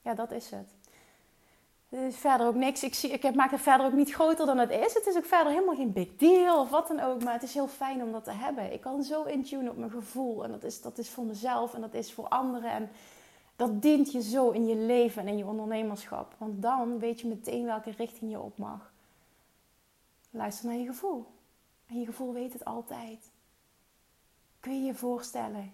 ja, 0.00 0.14
dat 0.14 0.30
is 0.30 0.50
het. 0.50 0.74
Er 1.88 2.06
is 2.06 2.16
verder 2.16 2.46
ook 2.46 2.54
niks. 2.54 2.82
Ik, 2.82 2.94
zie, 2.94 3.10
ik 3.10 3.34
maak 3.34 3.50
het 3.50 3.60
verder 3.60 3.86
ook 3.86 3.92
niet 3.92 4.12
groter 4.12 4.46
dan 4.46 4.58
het 4.58 4.70
is. 4.70 4.94
Het 4.94 5.06
is 5.06 5.16
ook 5.16 5.24
verder 5.24 5.52
helemaal 5.52 5.74
geen 5.74 5.92
big 5.92 6.16
deal 6.16 6.60
of 6.60 6.70
wat 6.70 6.88
dan 6.88 7.00
ook. 7.00 7.24
Maar 7.24 7.32
het 7.32 7.42
is 7.42 7.54
heel 7.54 7.68
fijn 7.68 8.02
om 8.02 8.12
dat 8.12 8.24
te 8.24 8.30
hebben. 8.30 8.72
Ik 8.72 8.80
kan 8.80 9.02
zo 9.02 9.22
intunen 9.22 9.70
op 9.70 9.76
mijn 9.76 9.90
gevoel. 9.90 10.44
En 10.44 10.50
dat 10.50 10.64
is, 10.64 10.80
dat 10.80 10.98
is 10.98 11.10
voor 11.10 11.24
mezelf 11.24 11.74
en 11.74 11.80
dat 11.80 11.94
is 11.94 12.12
voor 12.12 12.28
anderen. 12.28 12.70
En 12.70 12.90
dat 13.56 13.82
dient 13.82 14.12
je 14.12 14.22
zo 14.22 14.50
in 14.50 14.66
je 14.66 14.76
leven 14.76 15.22
en 15.22 15.28
in 15.28 15.36
je 15.36 15.46
ondernemerschap. 15.46 16.34
Want 16.38 16.62
dan 16.62 16.98
weet 16.98 17.20
je 17.20 17.26
meteen 17.26 17.64
welke 17.64 17.90
richting 17.90 18.30
je 18.30 18.40
op 18.40 18.58
mag. 18.58 18.92
Luister 20.30 20.68
naar 20.68 20.78
je 20.78 20.86
gevoel. 20.86 21.26
En 21.86 22.00
je 22.00 22.06
gevoel 22.06 22.32
weet 22.32 22.52
het 22.52 22.64
altijd. 22.64 23.30
Kun 24.60 24.76
je 24.78 24.84
je 24.84 24.94
voorstellen 24.94 25.72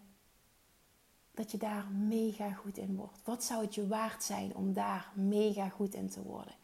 dat 1.34 1.50
je 1.50 1.58
daar 1.58 1.86
mega 1.90 2.50
goed 2.50 2.78
in 2.78 2.96
wordt? 2.96 3.20
Wat 3.24 3.44
zou 3.44 3.62
het 3.62 3.74
je 3.74 3.86
waard 3.86 4.22
zijn 4.22 4.56
om 4.56 4.72
daar 4.72 5.12
mega 5.14 5.68
goed 5.68 5.94
in 5.94 6.08
te 6.08 6.22
worden? 6.22 6.54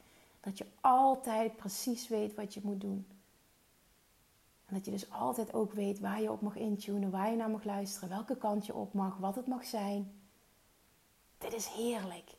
Dat 0.41 0.59
je 0.59 0.67
altijd 0.81 1.57
precies 1.57 2.09
weet 2.09 2.35
wat 2.35 2.55
je 2.55 2.61
moet 2.63 2.81
doen. 2.81 3.07
En 4.67 4.75
dat 4.75 4.85
je 4.85 4.91
dus 4.91 5.11
altijd 5.11 5.55
ook 5.55 5.73
weet 5.73 6.01
waar 6.01 6.23
je 6.23 6.33
op 6.33 6.41
mag 6.41 6.57
intunen, 6.57 7.11
waar 7.11 7.31
je 7.31 7.37
naar 7.37 7.51
mag 7.51 7.65
luisteren, 7.65 8.09
welke 8.09 8.37
kant 8.37 8.67
je 8.67 8.75
op 8.75 8.93
mag, 8.93 9.17
wat 9.17 9.35
het 9.35 9.47
mag 9.47 9.65
zijn. 9.65 10.13
Dit 11.39 11.55
is 11.55 11.67
heerlijk. 11.67 12.31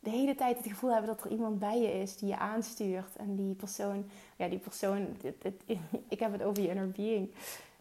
De 0.00 0.10
hele 0.10 0.34
tijd 0.34 0.56
het 0.56 0.66
gevoel 0.66 0.92
hebben 0.92 1.16
dat 1.16 1.24
er 1.24 1.30
iemand 1.30 1.58
bij 1.58 1.80
je 1.80 1.92
is 1.92 2.16
die 2.16 2.28
je 2.28 2.38
aanstuurt. 2.38 3.16
En 3.16 3.36
die 3.36 3.54
persoon, 3.54 4.10
ja, 4.36 4.48
die 4.48 4.58
persoon, 4.58 5.16
ik 6.08 6.20
heb 6.20 6.32
het 6.32 6.42
over 6.42 6.62
je 6.62 6.68
inner 6.68 6.90
being 6.90 7.34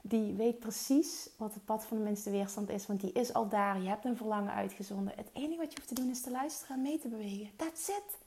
die 0.05 0.33
weet 0.33 0.59
precies 0.59 1.29
wat 1.37 1.53
het 1.53 1.65
pad 1.65 1.85
van 1.85 1.97
de 1.97 2.03
minste 2.03 2.29
weerstand 2.29 2.69
is. 2.69 2.87
Want 2.87 3.01
die 3.01 3.11
is 3.11 3.33
al 3.33 3.49
daar. 3.49 3.81
Je 3.81 3.87
hebt 3.87 4.05
een 4.05 4.17
verlangen 4.17 4.53
uitgezonden. 4.53 5.13
Het 5.15 5.29
enige 5.33 5.57
wat 5.57 5.71
je 5.71 5.77
hoeft 5.77 5.87
te 5.87 6.01
doen 6.01 6.09
is 6.09 6.21
te 6.21 6.31
luisteren 6.31 6.75
en 6.75 6.81
mee 6.81 6.99
te 6.99 7.07
bewegen. 7.07 7.49
That's 7.55 7.87
it. 7.87 8.17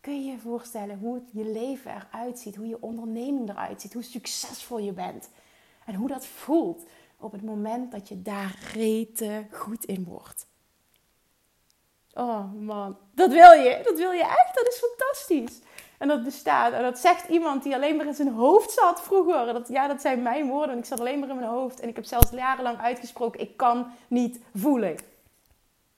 Kun 0.00 0.24
je 0.24 0.30
je 0.30 0.38
voorstellen 0.38 0.98
hoe 0.98 1.22
je 1.32 1.44
leven 1.44 1.94
eruit 1.94 2.38
ziet. 2.38 2.56
Hoe 2.56 2.66
je 2.66 2.82
onderneming 2.82 3.48
eruit 3.48 3.80
ziet. 3.80 3.92
Hoe 3.92 4.02
succesvol 4.02 4.78
je 4.78 4.92
bent. 4.92 5.30
En 5.86 5.94
hoe 5.94 6.08
dat 6.08 6.26
voelt 6.26 6.84
op 7.16 7.32
het 7.32 7.42
moment 7.42 7.92
dat 7.92 8.08
je 8.08 8.22
daar 8.22 8.58
rete 8.72 9.46
goed 9.50 9.84
in 9.84 10.04
wordt. 10.04 10.46
Oh 12.14 12.52
man, 12.52 12.96
dat 13.14 13.30
wil 13.30 13.52
je. 13.52 13.80
Dat 13.84 13.98
wil 13.98 14.10
je 14.10 14.24
echt. 14.24 14.54
Dat 14.54 14.66
is 14.68 14.82
fantastisch. 14.88 15.68
En 16.00 16.08
dat 16.08 16.24
bestaat. 16.24 16.72
En 16.72 16.82
dat 16.82 16.98
zegt 16.98 17.28
iemand 17.28 17.62
die 17.62 17.74
alleen 17.74 17.96
maar 17.96 18.06
in 18.06 18.14
zijn 18.14 18.32
hoofd 18.32 18.70
zat 18.70 19.02
vroeger. 19.02 19.52
Dat, 19.52 19.68
ja, 19.68 19.88
dat 19.88 20.00
zijn 20.00 20.22
mijn 20.22 20.48
woorden. 20.48 20.78
Ik 20.78 20.84
zat 20.84 21.00
alleen 21.00 21.18
maar 21.18 21.28
in 21.28 21.36
mijn 21.36 21.48
hoofd. 21.48 21.80
En 21.80 21.88
ik 21.88 21.96
heb 21.96 22.04
zelfs 22.04 22.30
jarenlang 22.30 22.78
uitgesproken: 22.78 23.40
ik 23.40 23.56
kan 23.56 23.86
niet 24.08 24.40
voelen. 24.54 24.96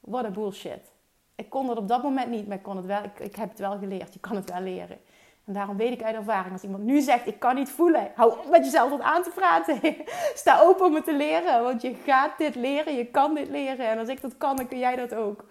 What 0.00 0.24
a 0.24 0.30
bullshit. 0.30 0.90
Ik 1.34 1.50
kon 1.50 1.66
dat 1.66 1.76
op 1.76 1.88
dat 1.88 2.02
moment 2.02 2.30
niet, 2.30 2.46
maar 2.46 2.56
ik, 2.56 2.62
kon 2.62 2.76
het 2.76 2.86
wel, 2.86 3.02
ik, 3.02 3.18
ik 3.18 3.36
heb 3.36 3.48
het 3.48 3.58
wel 3.58 3.78
geleerd. 3.78 4.14
Je 4.14 4.20
kan 4.20 4.36
het 4.36 4.50
wel 4.50 4.60
leren. 4.60 4.98
En 5.44 5.52
daarom 5.52 5.76
weet 5.76 5.92
ik 5.92 6.02
uit 6.02 6.14
ervaring, 6.14 6.52
als 6.52 6.62
iemand 6.62 6.84
nu 6.84 7.00
zegt, 7.00 7.26
ik 7.26 7.38
kan 7.38 7.54
niet 7.54 7.70
voelen, 7.70 8.12
hou 8.14 8.32
op 8.32 8.50
met 8.50 8.64
jezelf 8.64 8.90
wat 8.90 9.00
aan 9.00 9.22
te 9.22 9.30
praten. 9.30 9.80
Sta 10.34 10.60
open 10.60 10.86
om 10.86 10.94
het 10.94 11.04
te 11.04 11.16
leren, 11.16 11.62
want 11.62 11.82
je 11.82 11.94
gaat 12.04 12.38
dit 12.38 12.54
leren, 12.54 12.94
je 12.94 13.06
kan 13.06 13.34
dit 13.34 13.48
leren. 13.48 13.88
En 13.88 13.98
als 13.98 14.08
ik 14.08 14.20
dat 14.20 14.36
kan, 14.36 14.56
dan 14.56 14.68
kun 14.68 14.78
jij 14.78 14.96
dat 14.96 15.14
ook. 15.14 15.44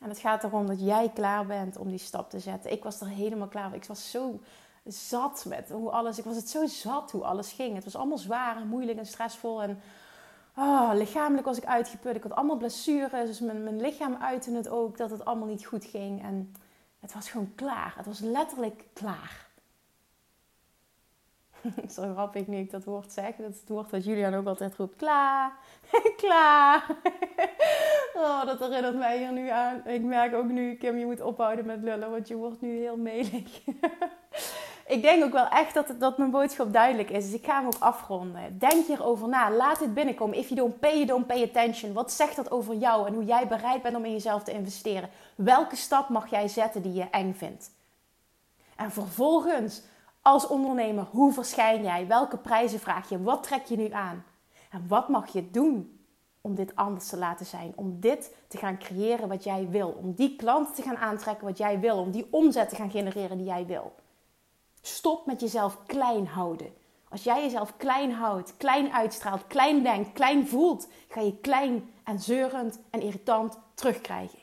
En 0.00 0.08
het 0.08 0.18
gaat 0.18 0.44
erom 0.44 0.66
dat 0.66 0.80
jij 0.80 1.10
klaar 1.14 1.46
bent 1.46 1.76
om 1.76 1.88
die 1.88 1.98
stap 1.98 2.30
te 2.30 2.38
zetten. 2.38 2.72
Ik 2.72 2.82
was 2.82 3.00
er 3.00 3.08
helemaal 3.08 3.48
klaar 3.48 3.68
voor. 3.68 3.76
Ik 3.76 3.84
was 3.84 4.10
zo 4.10 4.40
zat 4.84 5.44
met 5.48 5.70
hoe 5.70 5.90
alles. 5.90 6.18
Ik 6.18 6.24
was 6.24 6.36
het 6.36 6.48
zo 6.48 6.66
zat 6.66 7.10
hoe 7.10 7.24
alles 7.24 7.52
ging. 7.52 7.74
Het 7.74 7.84
was 7.84 7.96
allemaal 7.96 8.18
zwaar 8.18 8.56
en 8.56 8.68
moeilijk 8.68 8.98
en 8.98 9.06
stressvol. 9.06 9.62
En 9.62 9.80
oh, 10.56 10.90
lichamelijk 10.94 11.46
was 11.46 11.56
ik 11.56 11.64
uitgeput. 11.64 12.16
Ik 12.16 12.22
had 12.22 12.34
allemaal 12.34 12.56
blessures. 12.56 13.26
Dus 13.26 13.40
mijn, 13.40 13.62
mijn 13.62 13.80
lichaam 13.80 14.16
uitte 14.20 14.50
het 14.50 14.68
ook 14.68 14.96
dat 14.96 15.10
het 15.10 15.24
allemaal 15.24 15.48
niet 15.48 15.66
goed 15.66 15.84
ging. 15.84 16.22
En 16.22 16.54
het 17.00 17.14
was 17.14 17.30
gewoon 17.30 17.54
klaar. 17.54 17.94
Het 17.96 18.06
was 18.06 18.18
letterlijk 18.18 18.84
klaar. 18.92 19.45
Zo 21.94 22.12
grappig 22.12 22.46
nu 22.46 22.56
ik 22.56 22.70
dat 22.70 22.84
woord 22.84 23.12
zeg. 23.12 23.36
Dat 23.36 23.50
is 23.50 23.60
het 23.60 23.68
woord 23.68 23.90
wat 23.90 24.04
Julian 24.04 24.34
ook 24.34 24.46
altijd 24.46 24.76
roept. 24.76 24.96
Klaar. 24.96 25.52
Klaar. 26.16 26.86
oh, 28.14 28.44
dat 28.46 28.58
herinnert 28.58 28.96
mij 28.96 29.18
hier 29.18 29.32
nu 29.32 29.48
aan. 29.48 29.86
Ik 29.86 30.02
merk 30.02 30.34
ook 30.34 30.48
nu, 30.48 30.74
Kim, 30.74 30.98
je 30.98 31.06
moet 31.06 31.20
ophouden 31.20 31.66
met 31.66 31.82
lullen. 31.82 32.10
Want 32.10 32.28
je 32.28 32.36
wordt 32.36 32.60
nu 32.60 32.78
heel 32.78 32.96
melig. 32.96 33.60
ik 34.86 35.02
denk 35.02 35.24
ook 35.24 35.32
wel 35.32 35.48
echt 35.48 35.74
dat, 35.74 35.94
dat 35.98 36.18
mijn 36.18 36.30
boodschap 36.30 36.72
duidelijk 36.72 37.10
is. 37.10 37.24
Dus 37.24 37.40
ik 37.40 37.46
ga 37.46 37.56
hem 37.58 37.66
ook 37.66 37.78
afronden. 37.78 38.58
Denk 38.58 38.86
hierover 38.86 39.28
na. 39.28 39.50
Laat 39.50 39.80
het 39.80 39.94
binnenkomen. 39.94 40.38
If 40.38 40.48
you 40.48 40.60
don't 40.60 40.80
pay, 40.80 40.94
you 40.94 41.06
don't 41.06 41.26
pay 41.26 41.42
attention. 41.42 41.92
Wat 41.92 42.12
zegt 42.12 42.36
dat 42.36 42.50
over 42.50 42.74
jou 42.74 43.06
en 43.06 43.14
hoe 43.14 43.24
jij 43.24 43.46
bereid 43.46 43.82
bent 43.82 43.96
om 43.96 44.04
in 44.04 44.12
jezelf 44.12 44.42
te 44.42 44.52
investeren? 44.52 45.10
Welke 45.34 45.76
stap 45.76 46.08
mag 46.08 46.30
jij 46.30 46.48
zetten 46.48 46.82
die 46.82 46.92
je 46.92 47.10
eng 47.10 47.34
vindt? 47.34 47.70
En 48.76 48.90
vervolgens 48.90 49.82
als 50.26 50.46
ondernemer, 50.46 51.06
hoe 51.10 51.32
verschijn 51.32 51.82
jij? 51.82 52.06
Welke 52.06 52.36
prijzen 52.36 52.80
vraag 52.80 53.08
je? 53.08 53.22
Wat 53.22 53.42
trek 53.42 53.64
je 53.64 53.76
nu 53.76 53.92
aan? 53.92 54.24
En 54.70 54.88
wat 54.88 55.08
mag 55.08 55.32
je 55.32 55.50
doen 55.50 56.00
om 56.40 56.54
dit 56.54 56.76
anders 56.76 57.08
te 57.08 57.16
laten 57.16 57.46
zijn. 57.46 57.72
Om 57.76 58.00
dit 58.00 58.34
te 58.48 58.56
gaan 58.58 58.78
creëren 58.78 59.28
wat 59.28 59.44
jij 59.44 59.68
wil. 59.68 59.88
Om 59.88 60.14
die 60.14 60.36
klanten 60.36 60.74
te 60.74 60.82
gaan 60.82 60.96
aantrekken 60.96 61.46
wat 61.46 61.58
jij 61.58 61.80
wil. 61.80 61.98
Om 61.98 62.10
die 62.10 62.26
omzet 62.30 62.68
te 62.68 62.74
gaan 62.74 62.90
genereren 62.90 63.36
die 63.36 63.46
jij 63.46 63.66
wil. 63.66 63.94
Stop 64.80 65.26
met 65.26 65.40
jezelf 65.40 65.78
klein 65.86 66.26
houden. 66.26 66.74
Als 67.08 67.24
jij 67.24 67.42
jezelf 67.42 67.76
klein 67.76 68.12
houdt, 68.12 68.56
klein 68.56 68.92
uitstraalt, 68.92 69.46
klein 69.46 69.82
denkt, 69.82 70.12
klein 70.12 70.48
voelt, 70.48 70.88
ga 71.08 71.20
je 71.20 71.36
klein 71.36 71.90
en 72.04 72.20
zeurend 72.20 72.78
en 72.90 73.00
irritant 73.00 73.58
terugkrijgen. 73.74 74.38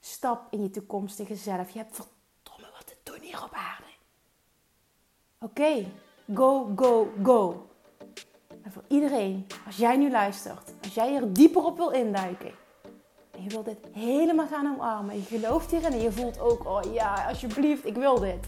Stap 0.00 0.46
in 0.50 0.62
je 0.62 0.70
toekomstige 0.70 1.36
zelf. 1.36 1.70
Je 1.70 1.78
hebt 1.78 1.94
verdomme 1.94 2.72
wat 2.76 2.86
te 2.86 2.96
doen 3.02 3.20
hier 3.20 3.42
op 3.42 3.52
aarde. 3.52 3.85
Oké, 5.40 5.86
go, 6.34 6.72
go, 6.76 7.12
go. 7.22 7.66
En 8.62 8.72
voor 8.72 8.82
iedereen, 8.88 9.46
als 9.66 9.76
jij 9.76 9.96
nu 9.96 10.10
luistert, 10.10 10.74
als 10.82 10.94
jij 10.94 11.14
er 11.14 11.32
dieper 11.32 11.64
op 11.64 11.76
wil 11.76 11.90
induiken. 11.90 12.52
En 13.30 13.42
je 13.42 13.48
wilt 13.48 13.64
dit 13.64 13.78
helemaal 13.92 14.46
gaan 14.46 14.74
omarmen. 14.74 15.16
Je 15.16 15.22
gelooft 15.22 15.70
hierin 15.70 15.92
en 15.92 16.00
je 16.00 16.12
voelt 16.12 16.40
ook, 16.40 16.66
oh 16.66 16.92
ja, 16.92 17.26
alsjeblieft, 17.28 17.86
ik 17.86 17.94
wil 17.94 18.20
dit. 18.20 18.46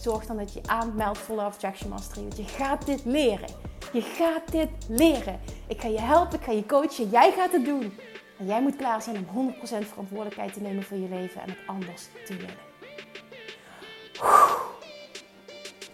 Zorg 0.00 0.26
dan 0.26 0.36
dat 0.36 0.52
je 0.52 0.60
aanmeldt 0.66 1.18
voor 1.18 1.36
Love 1.36 1.48
Attraction 1.48 1.90
Mastery. 1.90 2.22
Want 2.22 2.36
je 2.36 2.44
gaat 2.44 2.86
dit 2.86 3.04
leren. 3.04 3.48
Je 3.92 4.00
gaat 4.00 4.52
dit 4.52 4.70
leren. 4.88 5.40
Ik 5.68 5.80
ga 5.80 5.88
je 5.88 6.00
helpen, 6.00 6.38
ik 6.38 6.44
ga 6.44 6.52
je 6.52 6.66
coachen. 6.66 7.08
Jij 7.08 7.32
gaat 7.32 7.52
het 7.52 7.64
doen. 7.64 7.92
En 8.38 8.46
jij 8.46 8.62
moet 8.62 8.76
klaar 8.76 9.02
zijn 9.02 9.26
om 9.34 9.54
100% 9.54 9.56
verantwoordelijkheid 9.62 10.52
te 10.52 10.60
nemen 10.60 10.82
voor 10.82 10.96
je 10.96 11.08
leven 11.08 11.40
en 11.40 11.48
het 11.48 11.58
anders 11.66 12.08
te 12.24 12.36
willen. 12.36 12.72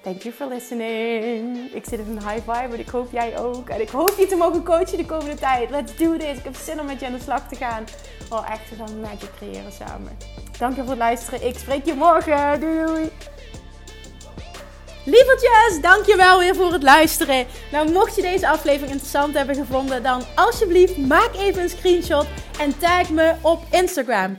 Thank 0.02 0.22
you 0.22 0.34
for 0.34 0.46
listening. 0.46 1.72
Ik 1.72 1.84
zit 1.84 1.98
in 1.98 2.18
high 2.18 2.40
vibe 2.50 2.74
en 2.74 2.78
ik 2.78 2.88
hoop 2.88 3.12
jij 3.12 3.38
ook. 3.38 3.68
En 3.68 3.80
ik 3.80 3.88
hoop 3.88 4.14
je 4.18 4.26
te 4.26 4.36
mogen 4.36 4.64
coachen 4.64 4.96
de 4.96 5.06
komende 5.06 5.34
tijd. 5.34 5.70
Let's 5.70 5.96
do 5.96 6.16
this. 6.16 6.38
Ik 6.38 6.44
heb 6.44 6.56
zin 6.56 6.80
om 6.80 6.86
met 6.86 7.00
je 7.00 7.06
aan 7.06 7.12
de 7.12 7.20
slag 7.20 7.48
te 7.48 7.56
gaan. 7.56 7.84
Oh, 8.30 8.50
echt, 8.50 8.70
we 8.70 8.76
gaan 8.76 9.00
magic 9.00 9.30
creëren 9.36 9.72
samen. 9.72 10.16
Dank 10.58 10.76
je 10.76 10.80
voor 10.80 10.90
het 10.90 10.98
luisteren. 10.98 11.46
Ik 11.46 11.58
spreek 11.58 11.84
je 11.84 11.94
morgen. 11.94 12.60
Doei 12.60 12.84
doei. 12.84 13.10
Lievertjes, 15.04 15.80
dankjewel 15.80 16.38
weer 16.38 16.54
voor 16.54 16.72
het 16.72 16.82
luisteren. 16.82 17.46
Nou, 17.72 17.92
mocht 17.92 18.16
je 18.16 18.22
deze 18.22 18.48
aflevering 18.48 18.90
interessant 18.90 19.34
hebben 19.34 19.54
gevonden, 19.54 20.02
dan 20.02 20.22
alsjeblieft 20.34 20.96
maak 20.96 21.30
even 21.36 21.62
een 21.62 21.68
screenshot 21.68 22.26
en 22.58 22.78
tag 22.78 23.10
me 23.10 23.34
op 23.40 23.62
Instagram. 23.70 24.38